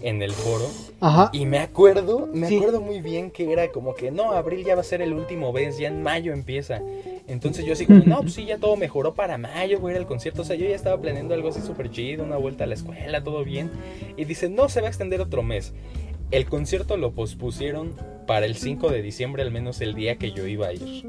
en 0.00 0.22
el 0.22 0.32
foro. 0.32 0.64
Ajá. 1.00 1.28
Y 1.32 1.44
me 1.44 1.58
acuerdo, 1.58 2.26
me 2.32 2.46
acuerdo 2.46 2.80
muy 2.80 3.02
bien 3.02 3.30
que 3.30 3.52
era 3.52 3.70
como 3.70 3.94
que, 3.94 4.10
no, 4.10 4.32
abril 4.32 4.64
ya 4.64 4.74
va 4.74 4.80
a 4.80 4.84
ser 4.84 5.02
el 5.02 5.12
último 5.12 5.52
vez, 5.52 5.76
ya 5.78 5.88
en 5.88 6.02
mayo 6.02 6.32
empieza. 6.32 6.80
Entonces 7.28 7.66
yo 7.66 7.74
así 7.74 7.84
como, 7.84 8.02
no, 8.06 8.22
pues 8.22 8.32
sí, 8.34 8.46
ya 8.46 8.56
todo 8.56 8.76
mejoró 8.76 9.14
para 9.14 9.36
mayo, 9.36 9.80
voy 9.80 9.92
a 9.92 9.94
ir 9.96 10.00
al 10.00 10.06
concierto. 10.06 10.42
O 10.42 10.44
sea, 10.44 10.56
yo 10.56 10.66
ya 10.66 10.74
estaba 10.74 10.98
planeando 11.00 11.34
algo 11.34 11.50
así 11.50 11.60
súper 11.60 11.90
chido, 11.90 12.24
una 12.24 12.38
vuelta 12.38 12.64
a 12.64 12.66
la 12.66 12.74
escuela, 12.74 13.22
todo 13.22 13.44
bien. 13.44 13.70
Y 14.16 14.24
dice, 14.24 14.48
no, 14.48 14.70
se 14.70 14.80
va 14.80 14.86
a 14.86 14.90
extender 14.90 15.20
otro 15.20 15.42
mes. 15.42 15.74
El 16.30 16.46
concierto 16.46 16.96
lo 16.96 17.12
pospusieron 17.12 17.94
para 18.26 18.46
el 18.46 18.56
5 18.56 18.88
de 18.88 19.02
diciembre, 19.02 19.42
al 19.42 19.50
menos 19.50 19.80
el 19.82 19.94
día 19.94 20.16
que 20.16 20.32
yo 20.32 20.46
iba 20.46 20.68
a 20.68 20.72
ir 20.72 21.04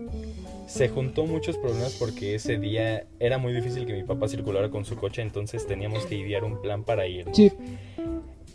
se 0.67 0.89
juntó 0.89 1.25
muchos 1.25 1.57
problemas 1.57 1.95
porque 1.97 2.35
ese 2.35 2.57
día 2.57 3.05
era 3.19 3.37
muy 3.37 3.53
difícil 3.53 3.85
que 3.85 3.93
mi 3.93 4.03
papá 4.03 4.27
circulara 4.27 4.69
con 4.69 4.85
su 4.85 4.97
coche, 4.97 5.21
entonces 5.21 5.65
teníamos 5.65 6.05
que 6.05 6.15
idear 6.15 6.43
un 6.43 6.61
plan 6.61 6.83
para 6.83 7.07
ir. 7.07 7.25
Sí. 7.31 7.51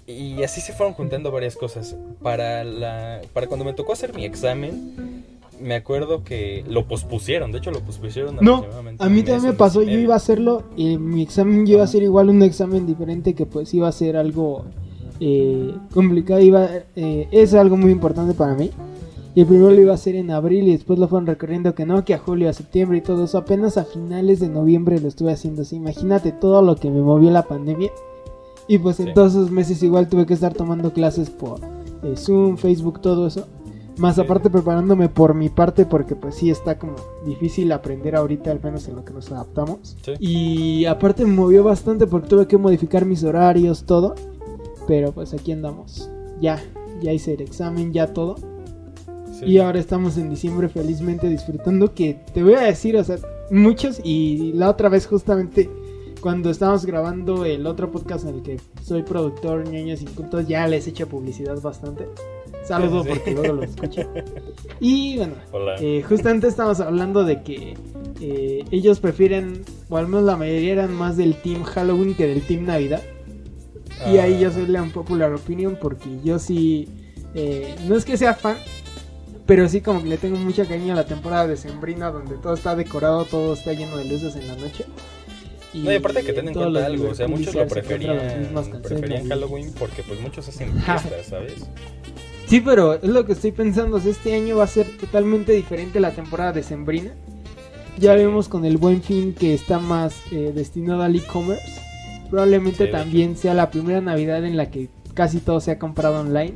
Y 0.06 0.42
así 0.42 0.60
se 0.60 0.74
fueron 0.74 0.94
juntando 0.94 1.30
varias 1.30 1.56
cosas. 1.56 1.96
Para 2.22 2.64
la 2.64 3.22
para 3.32 3.46
cuando 3.46 3.64
me 3.64 3.72
tocó 3.72 3.94
hacer 3.94 4.14
mi 4.14 4.26
examen, 4.26 5.24
me 5.58 5.74
acuerdo 5.74 6.22
que 6.22 6.64
lo 6.68 6.86
pospusieron, 6.86 7.50
de 7.50 7.58
hecho 7.58 7.70
lo 7.70 7.80
pospusieron 7.80 8.36
No, 8.42 8.66
a 8.98 9.08
mí 9.08 9.22
también 9.22 9.42
me 9.42 9.52
pasó, 9.54 9.82
yo 9.82 9.98
iba 9.98 10.14
a 10.14 10.18
hacerlo 10.18 10.64
y 10.76 10.98
mi 10.98 11.22
examen 11.22 11.66
yo 11.66 11.74
iba 11.74 11.84
a 11.84 11.86
ser 11.86 12.02
igual 12.02 12.28
un 12.28 12.42
examen 12.42 12.86
diferente 12.86 13.34
que 13.34 13.46
pues 13.46 13.72
iba 13.72 13.88
a 13.88 13.92
ser 13.92 14.16
algo 14.16 14.66
eh, 15.20 15.72
complicado, 15.94 16.40
iba 16.40 16.68
eh, 16.96 17.28
es 17.30 17.54
algo 17.54 17.76
muy 17.76 17.92
importante 17.92 18.34
para 18.34 18.54
mí 18.54 18.70
Y 19.34 19.40
el 19.40 19.46
primero 19.46 19.70
lo 19.70 19.80
iba 19.80 19.92
a 19.92 19.94
hacer 19.94 20.14
en 20.14 20.30
abril 20.30 20.68
y 20.68 20.72
después 20.72 20.98
lo 20.98 21.08
fueron 21.08 21.26
recorriendo 21.26 21.74
que 21.74 21.86
no, 21.86 22.04
que 22.04 22.12
a 22.14 22.18
julio, 22.18 22.50
a 22.50 22.52
septiembre 22.52 22.98
y 22.98 23.00
todo 23.00 23.24
eso. 23.24 23.38
Apenas 23.38 23.78
a 23.78 23.84
finales 23.84 24.40
de 24.40 24.48
noviembre 24.48 25.00
lo 25.00 25.08
estuve 25.08 25.32
haciendo 25.32 25.62
así. 25.62 25.76
Imagínate 25.76 26.32
todo 26.32 26.60
lo 26.62 26.76
que 26.76 26.90
me 26.90 27.00
movió 27.00 27.30
la 27.30 27.42
pandemia. 27.44 27.90
Y 28.68 28.78
pues 28.78 29.00
en 29.00 29.06
Sí. 29.08 29.12
todos 29.14 29.32
esos 29.32 29.50
meses 29.50 29.82
igual 29.82 30.08
tuve 30.08 30.26
que 30.26 30.34
estar 30.34 30.52
tomando 30.54 30.92
clases 30.92 31.30
por 31.30 31.60
eh, 32.02 32.14
Zoom, 32.16 32.56
Facebook, 32.56 33.00
todo 33.00 33.26
eso. 33.26 33.46
Más 33.96 34.14
Sí. 34.16 34.20
aparte 34.22 34.50
preparándome 34.50 35.08
por 35.08 35.34
mi 35.34 35.48
parte 35.48 35.86
porque 35.86 36.14
pues 36.16 36.34
sí 36.34 36.50
está 36.50 36.78
como 36.78 36.94
difícil 37.24 37.70
aprender 37.72 38.16
ahorita, 38.16 38.50
al 38.50 38.60
menos 38.62 38.86
en 38.88 38.96
lo 38.96 39.04
que 39.04 39.12
nos 39.14 39.30
adaptamos. 39.32 39.96
Sí. 40.04 40.12
Y 40.18 40.84
aparte 40.86 41.24
me 41.24 41.32
movió 41.34 41.62
bastante 41.64 42.06
porque 42.06 42.28
tuve 42.28 42.46
que 42.46 42.58
modificar 42.58 43.04
mis 43.06 43.24
horarios, 43.24 43.84
todo. 43.84 44.14
Pero 44.86 45.12
pues 45.12 45.32
aquí 45.34 45.52
andamos. 45.52 46.10
Ya, 46.40 46.60
ya 47.00 47.12
hice 47.12 47.34
el 47.34 47.40
examen, 47.40 47.92
ya 47.92 48.12
todo. 48.12 48.36
Sí. 49.44 49.50
Y 49.50 49.58
ahora 49.58 49.78
estamos 49.78 50.16
en 50.18 50.30
diciembre 50.30 50.68
felizmente 50.68 51.28
disfrutando 51.28 51.94
que 51.94 52.18
te 52.32 52.42
voy 52.42 52.54
a 52.54 52.60
decir, 52.60 52.96
o 52.96 53.04
sea, 53.04 53.16
muchos 53.50 54.00
y 54.04 54.52
la 54.54 54.70
otra 54.70 54.88
vez 54.88 55.06
justamente 55.06 55.68
cuando 56.20 56.50
estábamos 56.50 56.86
grabando 56.86 57.44
el 57.44 57.66
otro 57.66 57.90
podcast 57.90 58.26
en 58.26 58.36
el 58.36 58.42
que 58.42 58.60
soy 58.82 59.02
productor, 59.02 59.68
ñoños 59.68 60.02
incultos, 60.02 60.46
ya 60.46 60.68
les 60.68 60.86
he 60.86 60.90
hecho 60.90 61.08
publicidad 61.08 61.60
bastante. 61.60 62.06
Saludos 62.64 63.04
Sí. 63.06 63.10
porque 63.10 63.32
luego 63.32 63.54
lo 63.54 63.62
escucho. 63.64 64.02
Y 64.80 65.16
bueno, 65.16 65.34
eh, 65.80 66.02
justamente 66.08 66.46
estamos 66.46 66.78
hablando 66.80 67.24
de 67.24 67.42
que 67.42 67.74
eh, 68.20 68.64
ellos 68.70 69.00
prefieren, 69.00 69.62
o 69.88 69.96
al 69.96 70.06
menos 70.06 70.24
la 70.24 70.36
mayoría 70.36 70.72
eran 70.74 70.92
más 70.94 71.16
del 71.16 71.34
team 71.36 71.64
Halloween 71.64 72.14
que 72.14 72.26
del 72.28 72.42
team 72.42 72.66
Navidad. 72.66 73.02
Y 74.12 74.18
ahí 74.18 74.40
yo 74.40 74.48
Ah, 74.48 74.52
soy 74.52 74.66
la 74.66 74.82
unpopular 74.82 75.32
opinion 75.32 75.76
porque 75.80 76.08
yo 76.24 76.38
sí, 76.38 76.88
eh, 77.34 77.74
no 77.88 77.96
es 77.96 78.04
que 78.04 78.16
sea 78.16 78.34
fan, 78.34 78.56
pero 79.46 79.68
sí 79.68 79.80
como 79.80 80.02
que 80.02 80.08
le 80.08 80.18
tengo 80.18 80.36
mucha 80.36 80.64
cariño 80.64 80.92
a 80.92 80.96
la 80.96 81.06
temporada 81.06 81.46
de 81.46 81.56
Sembrina 81.56 82.10
donde 82.10 82.36
todo 82.36 82.54
está 82.54 82.76
decorado, 82.76 83.24
todo 83.24 83.54
está 83.54 83.72
lleno 83.72 83.96
de 83.96 84.04
luces 84.04 84.36
en 84.36 84.48
la 84.48 84.56
noche. 84.56 84.84
No, 85.74 85.90
y 85.90 85.96
aparte 85.96 86.22
que 86.22 86.32
ten 86.34 86.48
en 86.48 86.54
cuenta 86.54 86.84
algo, 86.84 87.08
o 87.10 87.14
sea, 87.14 87.28
muchos 87.28 87.54
lo 87.54 87.66
preferían, 87.66 88.50
preferían. 88.82 89.26
Halloween 89.28 89.72
porque 89.78 90.02
pues 90.02 90.20
muchos 90.20 90.46
hacen 90.48 90.70
fiestas, 90.82 91.26
¿sabes? 91.26 91.66
Sí, 92.46 92.60
pero 92.60 92.94
es 92.94 93.04
lo 93.08 93.24
que 93.24 93.32
estoy 93.32 93.52
pensando, 93.52 93.96
o 93.96 94.00
sea, 94.00 94.10
este 94.10 94.34
año 94.34 94.58
va 94.58 94.64
a 94.64 94.66
ser 94.66 94.86
totalmente 94.98 95.52
diferente 95.52 95.98
la 96.00 96.10
temporada 96.10 96.52
de 96.52 96.62
Sembrina. 96.62 97.12
Ya 97.98 98.14
vemos 98.14 98.48
con 98.48 98.66
el 98.66 98.76
buen 98.76 99.02
fin 99.02 99.32
que 99.34 99.54
está 99.54 99.78
más 99.78 100.14
eh, 100.30 100.52
destinado 100.54 101.02
al 101.02 101.16
e-commerce. 101.16 101.80
Probablemente 102.30 102.86
Sí, 102.86 102.90
también 102.90 103.36
sea 103.36 103.54
la 103.54 103.70
primera 103.70 104.00
Navidad 104.02 104.44
en 104.44 104.56
la 104.56 104.70
que 104.70 104.88
casi 105.14 105.38
todo 105.38 105.60
se 105.60 105.70
ha 105.70 105.78
comprado 105.78 106.20
online. 106.20 106.54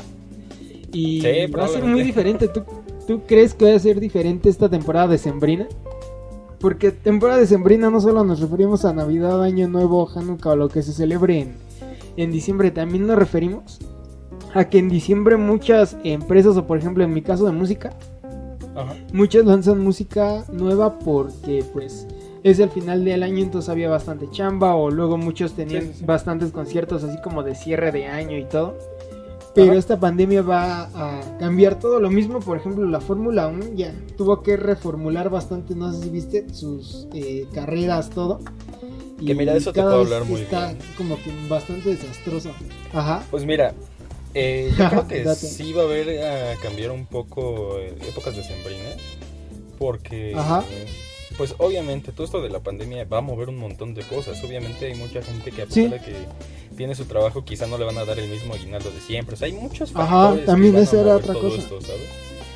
Y 0.93 1.21
Sí, 1.21 1.47
va 1.53 1.65
a 1.65 1.69
ser 1.69 1.85
muy 1.85 2.03
diferente. 2.03 2.49
¿Tú, 2.49 2.65
¿Tú 3.07 3.23
crees 3.27 3.55
que 3.55 3.71
va 3.71 3.77
a 3.77 3.79
ser 3.79 4.01
diferente 4.01 4.49
esta 4.49 4.69
temporada 4.69 5.09
de 5.09 5.19
Sembrina? 5.19 5.67
Porque 6.59 6.91
temporada 6.91 7.39
de 7.39 7.47
Sembrina 7.47 7.91
no 7.91 8.01
solo 8.01 8.25
nos 8.25 8.41
referimos 8.41 8.85
a 8.85 8.93
Navidad, 8.93 9.43
Año 9.43 9.69
Nuevo, 9.69 10.09
Hanukkah 10.13 10.51
o 10.51 10.57
lo 10.57 10.69
que 10.69 10.83
se 10.83 10.93
celebre 10.93 11.41
en, 11.41 11.55
en 12.17 12.33
diciembre, 12.33 12.71
también 12.71 13.07
nos 13.07 13.17
referimos 13.19 13.79
a 14.55 14.65
que 14.65 14.79
en 14.79 14.89
diciembre 14.89 15.37
muchas 15.37 15.97
empresas, 16.03 16.57
o 16.57 16.67
por 16.67 16.79
ejemplo 16.79 17.05
en 17.05 17.13
mi 17.13 17.21
caso 17.23 17.45
de 17.45 17.53
música, 17.53 17.93
Ajá. 18.75 18.95
muchas 19.13 19.45
lanzan 19.45 19.81
música 19.81 20.45
nueva 20.51 20.99
porque 20.99 21.63
pues 21.73 22.07
es 22.43 22.59
el 22.59 22.71
final 22.71 23.05
del 23.05 23.23
año, 23.23 23.43
entonces 23.43 23.69
había 23.69 23.91
bastante 23.91 24.29
chamba, 24.31 24.75
o 24.75 24.91
luego 24.91 25.19
muchos 25.19 25.53
tenían 25.53 25.83
Sí, 25.83 25.89
sí, 25.93 25.99
sí. 26.01 26.05
bastantes 26.07 26.53
conciertos 26.53 27.05
así 27.05 27.21
como 27.23 27.43
de 27.43 27.55
cierre 27.55 27.93
de 27.93 28.07
año 28.07 28.37
y 28.39 28.45
todo. 28.45 28.75
Pero 29.57 29.71
Ajá. 29.71 29.79
esta 29.79 29.99
pandemia 29.99 30.43
va 30.43 30.83
a 30.95 31.39
cambiar 31.39 31.79
todo 31.79 31.99
lo 31.99 32.11
mismo, 32.11 32.41
por 32.41 32.59
ejemplo, 32.59 32.85
la 32.87 33.01
Fórmula 33.01 33.49
1 33.49 33.73
ya 33.75 33.95
tuvo 34.19 34.43
que 34.43 34.55
reformular 34.59 35.31
bastante, 35.31 35.75
no 35.75 35.91
sé 35.93 36.03
si 36.03 36.11
viste, 36.11 36.47
sus 36.53 37.09
eh, 37.15 37.47
carreras, 37.55 38.11
todo. 38.11 38.41
Que 39.25 39.35
mira, 39.35 39.57
eso 39.57 39.73
te 39.73 39.81
puedo 39.81 40.01
hablar 40.03 40.27
muy 40.27 40.43
está 40.43 40.67
bien. 40.67 40.79
como 40.99 41.17
que 41.17 41.31
bastante 41.49 41.89
desastroso. 41.89 42.51
Ajá. 42.93 43.25
Pues 43.31 43.47
mira, 43.47 43.73
eh, 44.35 44.71
yo 44.77 44.89
creo 44.91 45.09
que 45.09 45.35
sí 45.35 45.73
va 45.73 45.83
a 45.83 45.85
haber 45.87 46.23
a 46.23 46.57
cambiar 46.61 46.91
un 46.91 47.07
poco 47.07 47.79
eh, 47.79 47.97
épocas 48.07 48.37
decembrinas. 48.37 48.97
Porque, 49.79 50.35
Ajá. 50.35 50.65
eh, 50.71 50.87
pues 51.37 51.55
obviamente 51.59 52.13
todo 52.13 52.25
esto 52.25 52.41
de 52.41 52.49
la 52.51 52.61
pandemia 52.61 53.05
va 53.05 53.19
a 53.19 53.23
mover 53.23 53.49
un 53.49 53.59
montón 53.59 53.95
de 53.95 54.03
cosas. 54.03 54.43
Obviamente 54.45 54.87
hay 54.87 54.95
mucha 54.95 55.23
gente 55.23 55.51
que 55.53 55.63
a 55.63 55.67
Sí. 55.67 55.83
pesar 55.89 56.01
de 56.01 56.05
que 56.07 56.17
tiene 56.77 56.95
su 56.95 57.05
trabajo 57.07 57.45
quizá 57.45 57.67
no 57.67 57.79
le 57.79 57.85
van 57.85 57.99
a 57.99 58.05
dar 58.05 58.19
el 58.19 58.29
mismo 58.29 58.55
aguinaldo 58.55 58.91
de 58.91 59.01
siempre. 59.01 59.35
O 59.35 59.37
sea, 59.37 59.47
hay 59.47 59.53
muchos 59.53 59.91
Ajá, 59.95 60.07
factores 60.07 60.41
que 60.41 60.47
también 60.47 60.77
a 60.77 60.81
era 60.81 61.17
otra 61.17 61.33
todo 61.35 61.43
cosa. 61.51 61.59
esto, 61.59 61.81
¿sabes? 61.81 62.09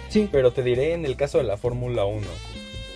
Sí. 0.09 0.29
Pero 0.33 0.53
te 0.53 0.63
diré 0.63 0.95
en 0.95 1.05
el 1.05 1.17
caso 1.17 1.39
de 1.39 1.45
la 1.45 1.57
Fórmula 1.57 2.05
1. 2.05 2.27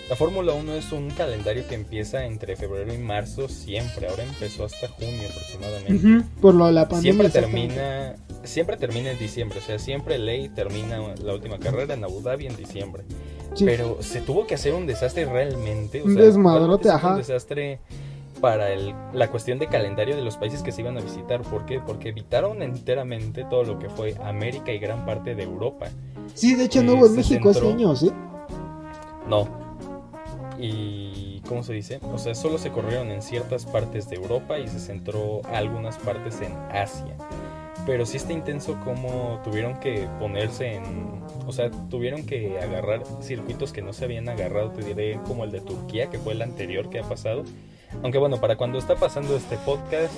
La 0.09 0.15
Fórmula 0.15 0.53
1 0.53 0.75
es 0.75 0.91
un 0.91 1.09
calendario 1.09 1.67
que 1.67 1.73
empieza 1.73 2.25
entre 2.25 2.55
febrero 2.55 2.93
y 2.93 2.97
marzo 2.99 3.47
siempre. 3.49 4.07
Ahora 4.07 4.23
empezó 4.23 4.65
hasta 4.65 4.87
junio 4.87 5.27
aproximadamente. 5.29 6.25
Por 6.41 6.53
lo 6.53 6.67
de 6.67 6.73
la 6.73 6.87
pandemia. 6.87 7.01
Siempre 7.13 7.29
termina, 7.29 8.15
siempre 8.43 8.77
termina 8.77 9.11
en 9.11 9.17
diciembre, 9.17 9.57
o 9.57 9.61
sea, 9.63 9.79
siempre 9.79 10.19
ley 10.19 10.49
termina 10.49 10.99
la 11.23 11.33
última 11.33 11.57
carrera 11.57 11.95
en 11.95 12.03
Abu 12.03 12.21
Dhabi 12.21 12.45
en 12.45 12.55
diciembre. 12.55 13.03
Sí. 13.55 13.65
Pero 13.65 13.97
se 14.01 14.21
tuvo 14.21 14.45
que 14.45 14.55
hacer 14.55 14.73
un 14.73 14.85
desastre 14.85 15.25
realmente, 15.25 16.01
o 16.01 16.05
Un 16.05 16.13
sea, 16.13 16.23
desmadrote, 16.23 16.89
sí 16.89 16.89
ajá. 16.95 17.11
Un 17.11 17.17
desastre 17.17 17.79
para 18.41 18.71
el- 18.71 18.93
la 19.13 19.29
cuestión 19.31 19.59
de 19.59 19.67
calendario 19.67 20.15
de 20.15 20.21
los 20.21 20.35
países 20.37 20.61
que 20.61 20.71
se 20.71 20.81
iban 20.81 20.97
a 20.97 21.01
visitar. 21.01 21.41
¿Por 21.41 21.65
qué? 21.65 21.79
Porque 21.79 22.09
evitaron 22.09 22.61
enteramente 22.61 23.45
todo 23.49 23.63
lo 23.63 23.79
que 23.79 23.89
fue 23.89 24.15
América 24.23 24.71
y 24.71 24.77
gran 24.79 25.05
parte 25.05 25.35
de 25.35 25.43
Europa. 25.43 25.87
Sí, 26.33 26.53
de 26.55 26.65
hecho 26.65 26.83
no 26.83 26.91
eh, 26.91 26.95
hubo 26.95 27.05
en 27.07 27.15
México 27.15 27.53
centró- 27.53 27.71
años, 27.71 28.03
¿eh? 28.03 28.11
No. 29.27 29.47
Y 30.57 31.41
¿cómo 31.47 31.63
se 31.63 31.73
dice? 31.73 31.99
O 32.13 32.17
sea, 32.17 32.33
solo 32.35 32.57
se 32.57 32.71
corrieron 32.71 33.09
en 33.09 33.21
ciertas 33.21 33.65
partes 33.65 34.09
de 34.09 34.15
Europa 34.15 34.57
y 34.59 34.67
se 34.67 34.79
centró 34.79 35.41
algunas 35.51 35.97
partes 35.97 36.39
en 36.41 36.53
Asia. 36.71 37.15
Pero 37.85 38.05
sí 38.05 38.17
está 38.17 38.33
intenso 38.33 38.79
como 38.83 39.39
tuvieron 39.43 39.79
que 39.79 40.07
ponerse 40.19 40.75
en... 40.75 40.83
O 41.45 41.51
sea, 41.51 41.69
tuvieron 41.89 42.25
que 42.25 42.59
agarrar 42.59 43.03
circuitos 43.21 43.71
que 43.71 43.81
no 43.81 43.93
se 43.93 44.05
habían 44.05 44.27
agarrado, 44.27 44.71
te 44.71 44.83
diré, 44.83 45.19
como 45.27 45.43
el 45.43 45.51
de 45.51 45.61
Turquía, 45.61 46.09
que 46.09 46.17
fue 46.17 46.33
el 46.33 46.41
anterior 46.41 46.89
que 46.89 46.99
ha 46.99 47.03
pasado. 47.03 47.43
Aunque 48.01 48.17
bueno, 48.17 48.37
para 48.41 48.55
cuando 48.55 48.77
está 48.77 48.95
pasando 48.95 49.35
este 49.35 49.57
podcast, 49.57 50.13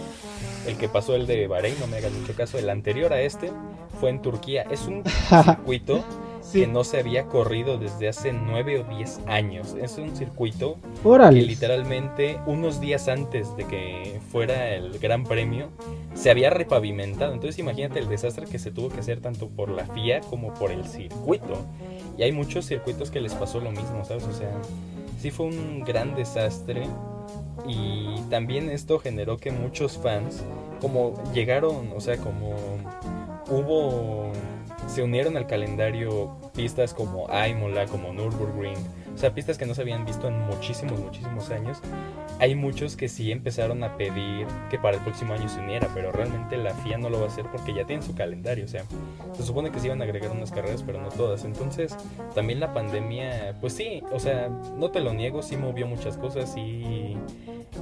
el 0.67 0.77
que 0.77 0.87
pasó 0.87 1.15
el 1.15 1.27
de 1.27 1.47
Bahrein, 1.47 1.79
no 1.79 1.87
me 1.87 1.97
hagan 1.97 2.19
mucho 2.19 2.33
caso, 2.33 2.57
el 2.57 2.69
anterior 2.69 3.11
a 3.13 3.21
este 3.21 3.51
fue 3.99 4.09
en 4.09 4.21
Turquía. 4.21 4.65
Es 4.69 4.87
un 4.87 5.03
circuito 5.29 6.03
Sí. 6.49 6.61
que 6.61 6.67
no 6.67 6.83
se 6.85 6.99
había 6.99 7.25
corrido 7.25 7.77
desde 7.77 8.07
hace 8.07 8.31
9 8.31 8.79
o 8.79 8.83
10 8.95 9.19
años. 9.27 9.75
Es 9.81 9.97
un 9.97 10.15
circuito 10.15 10.77
Órale. 11.03 11.41
que 11.41 11.45
literalmente 11.45 12.39
unos 12.45 12.79
días 12.79 13.09
antes 13.09 13.53
de 13.57 13.65
que 13.65 14.19
fuera 14.31 14.73
el 14.73 14.97
Gran 14.99 15.25
Premio 15.25 15.67
se 16.13 16.29
había 16.31 16.49
repavimentado. 16.49 17.33
Entonces 17.33 17.59
imagínate 17.59 17.99
el 17.99 18.07
desastre 18.07 18.45
que 18.45 18.59
se 18.59 18.71
tuvo 18.71 18.87
que 18.89 19.01
hacer 19.01 19.19
tanto 19.19 19.49
por 19.49 19.69
la 19.69 19.85
FIA 19.87 20.21
como 20.21 20.53
por 20.53 20.71
el 20.71 20.85
circuito. 20.85 21.65
Y 22.17 22.23
hay 22.23 22.31
muchos 22.31 22.65
circuitos 22.65 23.11
que 23.11 23.19
les 23.19 23.33
pasó 23.33 23.59
lo 23.59 23.71
mismo, 23.71 24.05
¿sabes? 24.05 24.23
O 24.23 24.33
sea, 24.33 24.51
sí 25.19 25.31
fue 25.31 25.47
un 25.47 25.83
gran 25.83 26.15
desastre. 26.15 26.87
Y 27.67 28.21
también 28.29 28.69
esto 28.69 28.99
generó 28.99 29.37
que 29.37 29.51
muchos 29.51 29.97
fans, 29.97 30.41
como 30.79 31.21
llegaron, 31.33 31.91
o 31.93 31.99
sea, 31.99 32.15
como 32.17 32.55
hubo 33.49 34.31
se 34.87 35.03
unieron 35.03 35.37
al 35.37 35.47
calendario 35.47 36.37
pistas 36.55 36.93
como 36.93 37.29
Aimola, 37.29 37.85
como 37.85 38.13
Nürburgring, 38.13 38.77
o 39.13 39.17
sea, 39.17 39.33
pistas 39.33 39.57
que 39.57 39.65
no 39.65 39.73
se 39.73 39.81
habían 39.81 40.05
visto 40.05 40.27
en 40.27 40.39
muchísimos, 40.39 40.99
muchísimos 40.99 41.49
años. 41.49 41.79
Hay 42.39 42.53
muchos 42.53 42.95
que 42.95 43.09
sí 43.09 43.31
empezaron 43.31 43.83
a 43.83 43.97
pedir 43.97 44.45
que 44.69 44.77
para 44.77 44.97
el 44.97 45.03
próximo 45.03 45.33
año 45.33 45.49
se 45.49 45.59
uniera, 45.59 45.89
pero 45.95 46.11
realmente 46.11 46.55
la 46.55 46.73
FIA 46.75 46.99
no 46.99 47.09
lo 47.09 47.19
va 47.19 47.25
a 47.25 47.27
hacer 47.29 47.45
porque 47.51 47.73
ya 47.73 47.85
tiene 47.85 48.03
su 48.03 48.13
calendario, 48.13 48.65
o 48.65 48.67
sea, 48.67 48.83
se 49.33 49.43
supone 49.43 49.71
que 49.71 49.79
se 49.79 49.87
iban 49.87 50.01
a 50.01 50.05
agregar 50.05 50.31
unas 50.31 50.51
carreras, 50.51 50.83
pero 50.83 51.01
no 51.01 51.09
todas. 51.09 51.45
Entonces, 51.45 51.95
también 52.35 52.59
la 52.59 52.73
pandemia, 52.73 53.55
pues 53.59 53.73
sí, 53.73 54.03
o 54.11 54.19
sea, 54.19 54.49
no 54.49 54.91
te 54.91 54.99
lo 54.99 55.13
niego, 55.13 55.41
sí 55.41 55.57
movió 55.57 55.87
muchas 55.87 56.15
cosas, 56.15 56.53
sí 56.53 57.17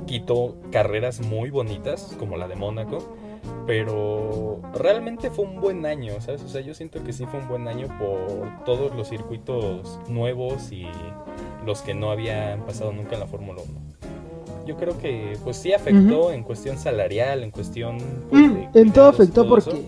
quitó 0.08 0.56
carreras 0.72 1.20
muy 1.20 1.50
bonitas, 1.50 2.15
como 2.18 2.38
la 2.38 2.48
de 2.48 2.56
Mónaco, 2.56 3.18
pero 3.65 4.60
realmente 4.73 5.29
fue 5.31 5.45
un 5.45 5.60
buen 5.60 5.86
año, 5.86 6.13
¿sabes? 6.19 6.41
O 6.43 6.47
sea, 6.47 6.62
yo 6.62 6.73
siento 6.73 7.03
que 7.03 7.13
sí 7.13 7.25
fue 7.25 7.39
un 7.39 7.47
buen 7.47 7.67
año 7.67 7.88
por 7.99 8.63
todos 8.65 8.95
los 8.95 9.10
circuitos 9.10 9.99
nuevos 10.08 10.71
y 10.71 10.86
los 11.65 11.81
que 11.81 11.93
no 11.93 12.12
habían 12.12 12.65
pasado 12.65 12.91
nunca 12.91 13.15
en 13.15 13.21
la 13.21 13.27
Fórmula 13.27 13.62
1. 13.62 14.65
Yo 14.67 14.75
creo 14.77 14.97
que 14.97 15.38
pues 15.43 15.58
sí 15.58 15.73
afectó 15.73 16.31
en 16.31 16.43
cuestión 16.43 16.77
salarial, 16.77 17.43
en 17.43 17.51
cuestión... 17.51 17.97
pues, 18.29 18.41
Mm, 18.51 18.71
de 18.71 18.81
en 18.81 18.91
todo 18.91 19.08
afectó 19.10 19.43
todo 19.45 19.58
eso. 19.58 19.71
porque 19.71 19.86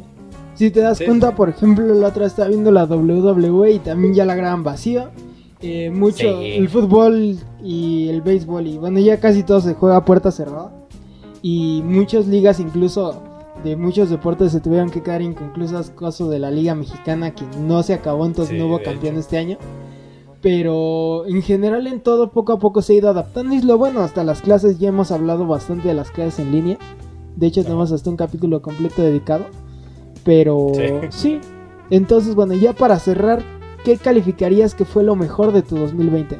si 0.55 0.69
te 0.71 0.81
das 0.81 0.97
Sí. 0.99 1.05
cuenta, 1.05 1.35
por 1.35 1.49
ejemplo, 1.49 1.85
la 1.93 2.07
otra 2.09 2.25
estaba 2.27 2.47
viendo 2.49 2.71
la 2.71 2.85
WWE 2.85 3.71
y 3.71 3.79
también 3.79 4.13
ya 4.13 4.25
la 4.25 4.35
graban 4.35 4.63
vacía. 4.63 5.09
Eh, 5.61 5.89
mucho 5.89 6.17
Sí. 6.41 6.51
el 6.53 6.69
fútbol 6.69 7.37
y 7.63 8.09
el 8.09 8.21
béisbol 8.21 8.67
y 8.67 8.77
bueno, 8.77 8.99
ya 8.99 9.19
casi 9.19 9.41
todo 9.41 9.61
se 9.61 9.73
juega 9.73 9.97
a 9.97 10.05
puerta 10.05 10.31
cerrada. 10.31 10.71
Y 11.41 11.81
muchas 11.83 12.27
ligas 12.27 12.59
incluso 12.59 13.21
de 13.63 13.75
muchos 13.75 14.09
deportes 14.09 14.51
se 14.51 14.59
tuvieron 14.59 14.89
que 14.89 15.01
quedar 15.03 15.21
inconclusas, 15.21 15.89
caso 15.91 16.29
de 16.29 16.39
la 16.39 16.51
Liga 16.51 16.75
Mexicana 16.75 17.33
que 17.33 17.45
no 17.59 17.81
se 17.83 17.93
acabó, 17.93 18.25
entonces 18.25 18.53
Sí, 18.55 18.59
no 18.59 18.67
hubo 18.67 18.81
campeón 18.81 19.13
hecho. 19.15 19.19
este 19.21 19.37
año. 19.37 19.57
Pero 20.41 21.25
en 21.27 21.41
general 21.41 21.87
en 21.87 21.99
todo 22.01 22.31
poco 22.31 22.53
a 22.53 22.59
poco 22.59 22.81
se 22.81 22.93
ha 22.93 22.97
ido 22.97 23.09
adaptando 23.09 23.53
y 23.55 23.57
es 23.57 23.63
lo 23.65 23.77
bueno, 23.77 24.01
hasta 24.01 24.23
las 24.23 24.41
clases 24.41 24.77
ya 24.79 24.89
hemos 24.89 25.11
hablado 25.11 25.47
bastante 25.47 25.87
de 25.87 25.93
las 25.95 26.11
clases 26.11 26.39
en 26.39 26.51
línea. 26.51 26.77
De 27.35 27.47
hecho 27.47 27.63
tenemos 27.63 27.91
hasta 27.91 28.09
un 28.09 28.17
capítulo 28.17 28.61
completo 28.61 29.01
dedicado. 29.01 29.45
Pero 30.23 30.67
Sí. 30.75 30.91
sí. 31.09 31.39
Entonces 31.89 32.35
bueno, 32.35 32.53
ya 32.53 32.73
para 32.73 32.99
cerrar, 32.99 33.41
¿qué 33.83 33.97
calificarías 33.97 34.75
que 34.75 34.85
fue 34.85 35.03
lo 35.03 35.15
mejor 35.15 35.51
de 35.53 35.63
tu 35.63 35.75
2020? 35.77 36.37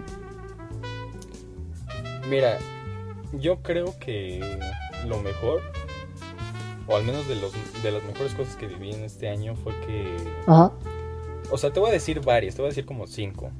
Mira, 2.29 2.57
yo 3.39 3.61
creo 3.61 3.93
que 3.99 4.39
lo 5.07 5.19
mejor, 5.21 5.61
o 6.87 6.95
al 6.95 7.03
menos 7.03 7.27
de, 7.27 7.35
los, 7.35 7.51
de 7.83 7.91
las 7.91 8.03
mejores 8.03 8.33
cosas 8.33 8.55
que 8.55 8.67
viví 8.67 8.91
en 8.93 9.03
este 9.03 9.29
año 9.29 9.55
fue 9.55 9.73
que... 9.81 10.15
Ajá. 10.47 10.71
O 11.49 11.57
sea, 11.57 11.71
te 11.71 11.79
voy 11.79 11.89
a 11.89 11.93
decir 11.93 12.19
varias, 12.21 12.55
te 12.55 12.61
voy 12.61 12.67
a 12.67 12.71
decir 12.71 12.85
como 12.85 13.07
cinco. 13.07 13.51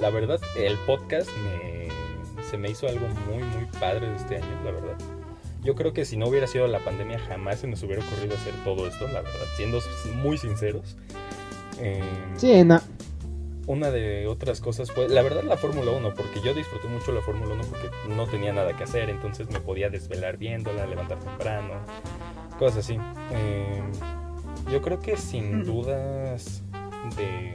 La 0.00 0.10
verdad, 0.10 0.40
el 0.56 0.78
podcast 0.86 1.28
me, 1.38 1.88
se 2.48 2.56
me 2.56 2.70
hizo 2.70 2.88
algo 2.88 3.06
muy, 3.28 3.42
muy 3.42 3.66
padre 3.78 4.08
de 4.08 4.16
este 4.16 4.36
año, 4.36 4.60
la 4.64 4.70
verdad. 4.70 4.96
Yo 5.62 5.74
creo 5.74 5.92
que 5.92 6.04
si 6.04 6.16
no 6.16 6.26
hubiera 6.28 6.46
sido 6.46 6.66
la 6.66 6.78
pandemia, 6.80 7.18
jamás 7.18 7.60
se 7.60 7.66
nos 7.66 7.82
hubiera 7.82 8.02
ocurrido 8.04 8.34
hacer 8.34 8.52
todo 8.64 8.86
esto, 8.86 9.06
la 9.08 9.20
verdad, 9.22 9.46
siendo 9.56 9.78
muy 10.16 10.36
sinceros. 10.38 10.96
Eh, 11.78 12.02
Sí, 12.36 12.64
no. 12.64 12.80
una 13.66 13.90
de 13.90 14.26
otras 14.26 14.60
cosas 14.60 14.90
fue, 14.90 15.08
la 15.08 15.22
verdad, 15.22 15.42
la 15.42 15.56
Fórmula 15.56 15.90
1, 15.92 16.14
porque 16.14 16.40
yo 16.42 16.52
disfruté 16.54 16.86
mucho 16.88 17.12
la 17.12 17.22
Fórmula 17.22 17.54
1 17.54 17.64
porque 17.64 17.90
no 18.14 18.26
tenía 18.26 18.52
nada 18.52 18.76
que 18.76 18.84
hacer, 18.84 19.08
entonces 19.10 19.50
me 19.50 19.58
podía 19.60 19.88
desvelar 19.90 20.36
viéndola, 20.36 20.86
levantar 20.86 21.18
temprano, 21.20 21.74
cosas 22.58 22.78
así. 22.78 22.98
Eh, 23.32 23.82
yo 24.70 24.80
creo 24.82 25.00
que 25.00 25.16
sin 25.16 25.64
dudas 25.64 26.62
de 27.16 27.54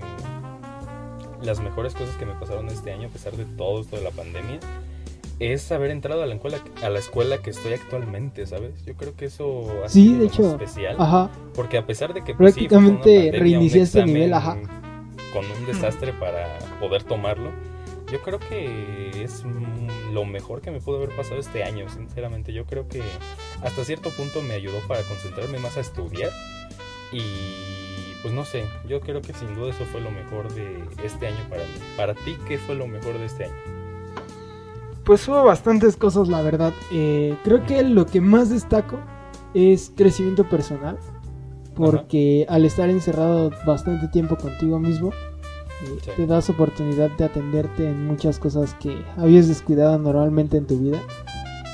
las 1.42 1.60
mejores 1.62 1.94
cosas 1.94 2.16
que 2.18 2.26
me 2.26 2.34
pasaron 2.36 2.68
este 2.68 2.92
año, 2.92 3.08
a 3.08 3.12
pesar 3.12 3.34
de 3.34 3.46
todo 3.46 3.82
esto 3.82 3.96
de 3.96 4.04
la 4.04 4.12
pandemia, 4.12 4.60
es 5.40 5.72
haber 5.72 5.92
entrado 5.92 6.22
a 6.22 6.26
la 6.26 6.36
escuela, 6.36 6.58
a 6.84 6.90
la 6.90 7.00
escuela 7.00 7.38
que 7.38 7.50
estoy 7.52 7.74
actualmente, 7.74 8.46
¿sabes? 8.46 8.84
Yo 8.86 8.94
creo 8.96 9.16
que 9.16 9.26
eso 9.26 9.68
ha 9.86 9.90
Sí, 9.90 10.04
sido 10.10 10.20
de 10.20 10.26
hecho. 10.28 10.50
especial. 10.52 10.96
Ajá. 11.00 11.30
Porque 11.56 11.78
a 11.78 11.86
pesar 11.86 12.14
de 12.14 12.24
que 12.24 12.36
pues, 12.36 12.54
Prácticamente 12.54 13.32
reiniciaste 13.32 14.00
examen 14.00 14.14
nivel, 14.16 14.34
ajá. 14.34 14.58
Con 15.32 15.46
un 15.46 15.66
desastre 15.66 16.12
para 16.14 16.60
poder 16.82 17.04
tomarlo. 17.04 17.52
Yo 18.12 18.20
creo 18.22 18.40
que 18.40 19.24
es 19.24 19.44
lo 20.12 20.26
mejor 20.26 20.60
que 20.62 20.72
me 20.72 20.82
pudo 20.82 20.98
haber 20.98 21.16
pasado 21.16 21.40
este 21.40 21.64
año, 21.64 21.88
sinceramente. 21.90 22.52
Yo 22.52 22.66
creo 22.66 22.88
que 22.90 23.02
hasta 23.64 23.84
cierto 23.84 24.10
punto 24.12 24.42
me 24.42 24.54
ayudó 24.54 24.80
para 24.88 25.04
concentrarme 25.04 25.60
más 25.60 25.78
a 25.78 25.82
estudiar. 25.82 26.32
Y 27.12 28.14
pues 28.22 28.34
no 28.34 28.46
sé, 28.46 28.66
yo 28.88 29.00
creo 29.02 29.22
que 29.22 29.34
sin 29.34 29.56
duda 29.56 29.72
eso 29.72 29.86
fue 29.92 30.02
lo 30.02 30.12
mejor 30.12 30.54
de 30.54 30.84
este 31.04 31.28
año 31.28 31.40
para 31.50 31.64
mí. 31.64 31.72
Para 31.98 32.14
ti, 32.14 32.38
¿qué 32.48 32.58
fue 32.58 32.76
lo 32.76 32.88
mejor 32.88 33.18
de 33.18 33.26
este 33.26 33.46
año? 33.46 33.54
Pues 35.04 35.28
hubo 35.28 35.44
bastantes 35.44 35.96
cosas, 35.98 36.28
la 36.28 36.42
verdad. 36.42 36.74
Eh, 36.92 37.36
creo 37.44 37.66
que 37.66 37.82
lo 37.84 38.06
que 38.06 38.22
más 38.22 38.50
destaco 38.50 39.00
es 39.54 39.92
crecimiento 39.96 40.48
personal. 40.48 40.98
Porque 41.76 42.46
al 42.50 42.66
estar 42.66 42.90
encerrado 42.90 43.52
bastante 43.66 44.10
tiempo 44.10 44.36
contigo 44.36 44.80
mismo, 44.80 45.12
eh, 45.14 45.98
Sí. 46.04 46.12
te 46.18 46.28
das 46.28 46.50
oportunidad 46.50 47.10
de 47.12 47.24
atenderte 47.24 47.88
en 47.88 48.06
muchas 48.06 48.38
cosas 48.38 48.74
que 48.82 49.02
habías 49.16 49.48
descuidado 49.48 49.98
normalmente 49.98 50.58
en 50.58 50.68
tu 50.68 50.78
vida. 50.78 51.00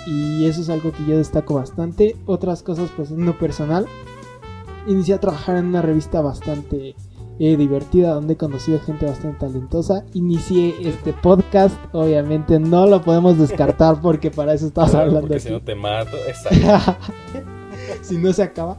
Y 0.08 0.46
eso 0.46 0.62
es 0.62 0.70
algo 0.70 0.92
que 0.92 1.06
yo 1.06 1.18
destaco 1.18 1.56
bastante. 1.56 2.16
Otras 2.26 2.62
cosas, 2.64 2.90
pues 2.96 3.12
en 3.12 3.26
lo 3.26 3.38
personal, 3.38 3.86
inicié 4.88 5.16
a 5.16 5.20
trabajar 5.20 5.58
en 5.58 5.66
una 5.68 5.82
revista 5.82 6.22
bastante 6.22 6.96
eh, 7.40 7.58
divertida 7.58 8.14
donde 8.14 8.34
he 8.34 8.38
conocido 8.38 8.80
gente 8.80 9.06
bastante 9.06 9.40
talentosa. 9.40 10.06
Inicié 10.14 10.76
este 10.88 11.12
podcast, 11.14 11.76
obviamente 11.92 12.60
no 12.60 12.86
lo 12.88 13.02
podemos 13.02 13.38
descartar 13.38 14.00
porque 14.02 14.32
para 14.32 14.54
eso 14.54 14.72
Claro, 14.72 14.98
hablando 15.00 15.22
porque 15.22 15.36
aquí. 15.36 15.44
si 15.48 15.50
no 15.52 15.62
te 15.62 15.76
mato. 15.76 16.18
Exacto. 16.28 16.98
si 18.02 18.18
no 18.18 18.32
se 18.32 18.44
acaba. 18.44 18.78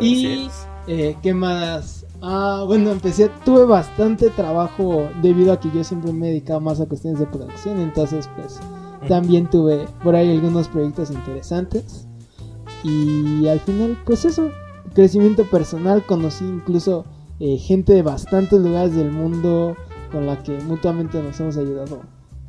Y 0.00 0.48
eh, 0.86 1.16
¿qué 1.22 1.34
más? 1.34 2.06
Ah, 2.22 2.64
bueno, 2.66 2.90
empecé, 2.90 3.30
tuve 3.44 3.64
bastante 3.64 4.28
trabajo 4.30 5.08
debido 5.22 5.52
a 5.52 5.60
que 5.60 5.70
yo 5.70 5.82
siempre 5.84 6.12
me 6.12 6.26
he 6.26 6.30
dedicado 6.30 6.60
más 6.60 6.80
a 6.80 6.86
cuestiones 6.86 7.18
de 7.20 7.26
producción, 7.26 7.80
entonces 7.80 8.28
pues 8.36 8.60
también 9.08 9.48
tuve 9.48 9.86
por 10.02 10.14
ahí 10.14 10.30
algunos 10.30 10.68
proyectos 10.68 11.10
interesantes. 11.10 12.06
Y 12.82 13.46
al 13.48 13.60
final, 13.60 13.98
pues 14.04 14.24
eso, 14.24 14.50
crecimiento 14.94 15.44
personal, 15.44 16.04
conocí 16.06 16.44
incluso 16.44 17.04
eh, 17.38 17.58
gente 17.58 17.92
de 17.92 18.02
bastantes 18.02 18.60
lugares 18.60 18.94
del 18.94 19.10
mundo 19.10 19.76
con 20.10 20.26
la 20.26 20.42
que 20.42 20.58
mutuamente 20.60 21.22
nos 21.22 21.38
hemos 21.40 21.56
ayudado 21.56 22.00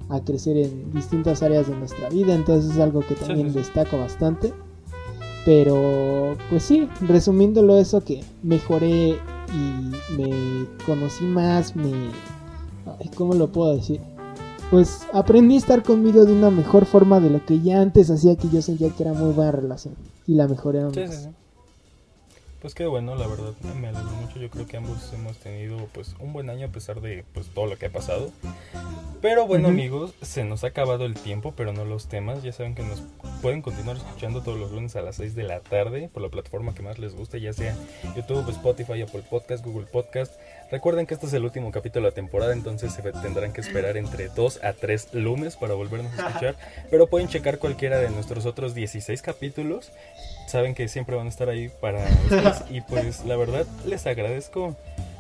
a 0.10 0.20
crecer 0.22 0.58
en 0.58 0.92
distintas 0.92 1.42
áreas 1.42 1.68
de 1.68 1.76
nuestra 1.76 2.10
vida, 2.10 2.34
entonces 2.34 2.72
es 2.72 2.80
algo 2.80 3.00
que 3.02 3.16
también 3.16 3.48
sí, 3.48 3.54
sí. 3.54 3.60
destaco 3.60 3.98
bastante. 3.98 4.54
Pero, 5.46 6.38
pues 6.50 6.64
sí, 6.64 6.88
resumiéndolo 7.02 7.78
eso 7.78 8.04
que 8.04 8.24
mejoré 8.44 9.18
y 9.54 10.16
me 10.18 10.66
conocí 10.86 11.24
más, 11.24 11.76
me... 11.76 11.92
ay, 12.86 13.10
¿Cómo 13.16 13.34
lo 13.34 13.52
puedo 13.52 13.76
decir? 13.76 14.02
Pues 14.72 15.06
aprendí 15.12 15.56
a 15.56 15.58
estar 15.58 15.84
conmigo 15.84 16.24
de 16.24 16.32
una 16.32 16.50
mejor 16.50 16.86
forma 16.86 17.20
de 17.20 17.30
lo 17.30 17.46
que 17.46 17.60
ya 17.60 17.82
antes 17.82 18.10
hacía 18.10 18.38
que 18.38 18.48
yo 18.48 18.62
sentía 18.62 18.90
que 18.90 19.04
era 19.04 19.12
muy 19.12 19.34
buena 19.34 19.52
relación. 19.52 19.96
Y 20.26 20.36
la 20.36 20.48
mejoré 20.48 20.82
aún 20.82 20.94
Sí, 20.94 21.06
sí, 21.08 21.14
sí. 21.26 21.30
Pues 22.62 22.76
qué 22.76 22.86
bueno, 22.86 23.16
la 23.16 23.26
verdad, 23.26 23.54
me 23.82 23.88
alegro 23.88 24.12
mucho. 24.22 24.40
Yo 24.40 24.50
creo 24.52 24.68
que 24.68 24.78
ambos 24.78 25.12
hemos 25.14 25.36
tenido 25.38 25.78
pues 25.94 26.16
un 26.20 26.32
buen 26.32 26.48
año 26.50 26.68
a 26.68 26.70
pesar 26.70 27.02
de 27.02 27.26
pues 27.34 27.48
todo 27.48 27.66
lo 27.66 27.78
que 27.78 27.88
ha 27.88 27.92
pasado. 27.92 28.32
Pero 29.20 29.48
bueno, 29.48 29.70
amigos, 29.70 30.14
se 30.22 30.44
nos 30.44 30.64
ha 30.64 30.68
acabado 30.68 31.06
el 31.06 31.16
tiempo, 31.16 31.54
pero 31.58 31.74
no 31.74 31.86
los 31.86 32.08
temas. 32.08 32.44
Ya 32.44 32.54
saben 32.54 32.76
que 32.76 32.84
nos 32.84 33.02
pueden 33.42 33.64
continuar 33.64 33.98
escuchando 33.98 34.42
todos 34.42 34.60
los 34.60 34.72
lunes 34.72 34.96
a 34.96 35.02
las 35.02 35.16
6 35.16 35.34
de 35.34 35.44
la 35.44 35.60
tarde 35.60 36.10
por 36.14 36.22
la 36.22 36.30
plataforma 36.30 36.76
que 36.76 36.84
más 36.84 37.00
les 37.00 37.16
guste, 37.16 37.42
ya 37.42 37.52
sea 37.52 37.76
YouTube, 38.16 38.48
Spotify, 38.52 39.02
Apple 39.02 39.24
Podcast, 39.28 39.66
Google 39.66 39.88
Podcast. 39.88 40.32
Recuerden 40.72 41.06
que 41.06 41.16
este 41.16 41.26
es 41.26 41.34
el 41.34 41.44
último 41.44 41.70
capítulo 41.70 42.06
de 42.06 42.12
la 42.12 42.16
temporada, 42.16 42.54
entonces 42.54 42.94
se 42.94 43.02
tendrán 43.02 43.52
que 43.52 43.60
esperar 43.60 43.98
entre 43.98 44.30
2 44.30 44.62
a 44.64 44.72
3 44.72 45.10
lunes 45.14 45.58
para 45.58 45.74
volvernos 45.74 46.18
a 46.18 46.30
escuchar. 46.30 46.56
Pero 46.90 47.08
pueden 47.08 47.28
checar 47.28 47.58
cualquiera 47.58 48.00
de 48.00 48.10
nuestros 48.10 48.46
otros 48.46 48.74
16 48.74 49.22
capítulos. 49.22 49.92
Saben 50.48 50.74
que 50.74 50.88
siempre 50.88 51.18
van 51.18 51.26
a 51.26 51.30
estar 51.30 51.50
ahí 51.50 51.70
para 51.82 52.06
ustedes. 52.24 52.64
Y 52.72 52.80
pues 52.82 53.26
la 53.26 53.36
verdad 53.36 53.66
les 53.86 54.08
agradezco 54.08 54.76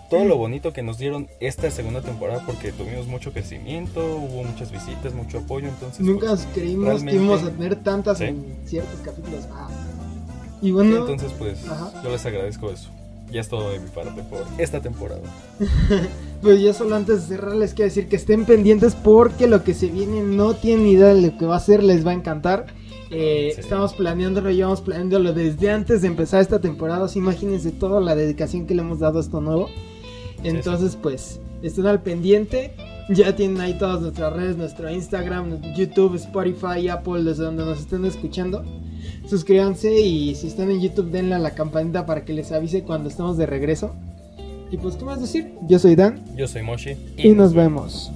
todo 0.09 0.23
lo 0.23 0.37
bonito 0.37 0.71
que 0.71 0.83
nos 0.83 0.97
dieron 0.97 1.27
esta 1.41 1.69
segunda 1.69 2.01
temporada 2.01 2.43
porque 2.45 2.71
tuvimos 2.71 3.07
mucho 3.07 3.33
crecimiento, 3.33 3.99
hubo 4.17 4.43
muchas 4.43 4.71
visitas, 4.71 5.13
mucho 5.13 5.39
apoyo. 5.39 5.67
Entonces, 5.67 5.99
Nunca 5.99 6.27
pues, 6.27 6.47
creímos 6.53 7.03
que 7.03 7.11
íbamos 7.13 7.43
a 7.43 7.51
tener 7.51 7.75
tantas 7.83 8.19
Sí. 8.19 8.25
en 8.25 8.55
ciertos 8.65 8.99
capítulos. 9.01 9.45
Ah. 9.51 9.69
Y 10.61 10.71
bueno, 10.71 10.95
entonces 10.97 11.33
pues 11.37 11.67
Ajá. 11.67 11.91
yo 12.03 12.09
les 12.09 12.25
agradezco 12.25 12.69
eso. 12.71 12.89
Ya 13.31 13.41
es 13.41 13.49
todo 13.49 13.71
de 13.71 13.79
mi 13.79 13.87
parte 13.89 14.23
por 14.23 14.45
esta 14.57 14.81
temporada. 14.81 15.21
pues 16.41 16.61
ya 16.61 16.73
solo 16.73 16.95
antes 16.95 17.21
de 17.21 17.35
cerrar 17.35 17.55
les 17.55 17.73
quiero 17.73 17.89
decir 17.89 18.07
que 18.07 18.17
estén 18.17 18.45
pendientes 18.45 18.95
porque 18.95 19.47
lo 19.47 19.63
que 19.63 19.73
se 19.73 19.87
viene 19.87 20.21
no 20.21 20.53
tienen 20.53 20.85
ni 20.85 20.91
idea 20.91 21.13
de 21.13 21.21
lo 21.21 21.37
que 21.37 21.45
va 21.45 21.55
a 21.55 21.59
ser, 21.59 21.83
les 21.83 22.05
va 22.05 22.11
a 22.11 22.15
encantar. 22.15 22.67
Eh, 23.09 23.51
Sí. 23.53 23.61
Estamos 23.61 23.93
planeándolo, 23.93 24.51
llevamos 24.51 24.81
planeándolo 24.81 25.33
desde 25.33 25.69
antes 25.69 26.01
de 26.01 26.07
empezar 26.07 26.41
esta 26.41 26.59
temporada. 26.59 27.05
Así 27.05 27.19
imagínense 27.19 27.71
toda 27.71 27.99
la 27.99 28.15
dedicación 28.15 28.65
que 28.65 28.73
le 28.73 28.81
hemos 28.81 28.99
dado 28.99 29.19
a 29.19 29.21
esto 29.21 29.41
nuevo. 29.41 29.69
Entonces, 30.43 30.97
pues, 31.01 31.39
estén 31.61 31.87
al 31.87 32.01
pendiente. 32.01 32.73
Ya 33.09 33.35
tienen 33.35 33.59
ahí 33.59 33.77
todas 33.77 34.01
nuestras 34.01 34.31
redes, 34.31 34.55
nuestro 34.55 34.89
Instagram, 34.89 35.61
YouTube, 35.75 36.15
Spotify, 36.15 36.87
Apple, 36.87 37.23
desde 37.23 37.43
donde 37.43 37.65
nos 37.65 37.79
estén 37.79 38.05
escuchando. 38.05 38.63
Suscríbanse 39.31 39.97
y 39.97 40.35
si 40.35 40.47
están 40.47 40.71
en 40.71 40.81
YouTube 40.81 41.09
denle 41.09 41.35
a 41.35 41.39
la 41.39 41.51
campanita 41.51 42.05
para 42.05 42.25
que 42.25 42.33
les 42.33 42.51
avise 42.51 42.83
cuando 42.83 43.07
estemos 43.07 43.37
de 43.37 43.45
regreso. 43.45 43.95
Y 44.69 44.75
pues, 44.75 44.97
¿qué 44.97 45.05
más 45.05 45.21
decir? 45.21 45.53
Yo 45.69 45.79
soy 45.79 45.95
Dan 45.95 46.21
Yo 46.35 46.49
soy 46.49 46.63
Moshi 46.63 46.97
y 47.15 47.29
nos 47.29 47.53
vemos. 47.53 48.11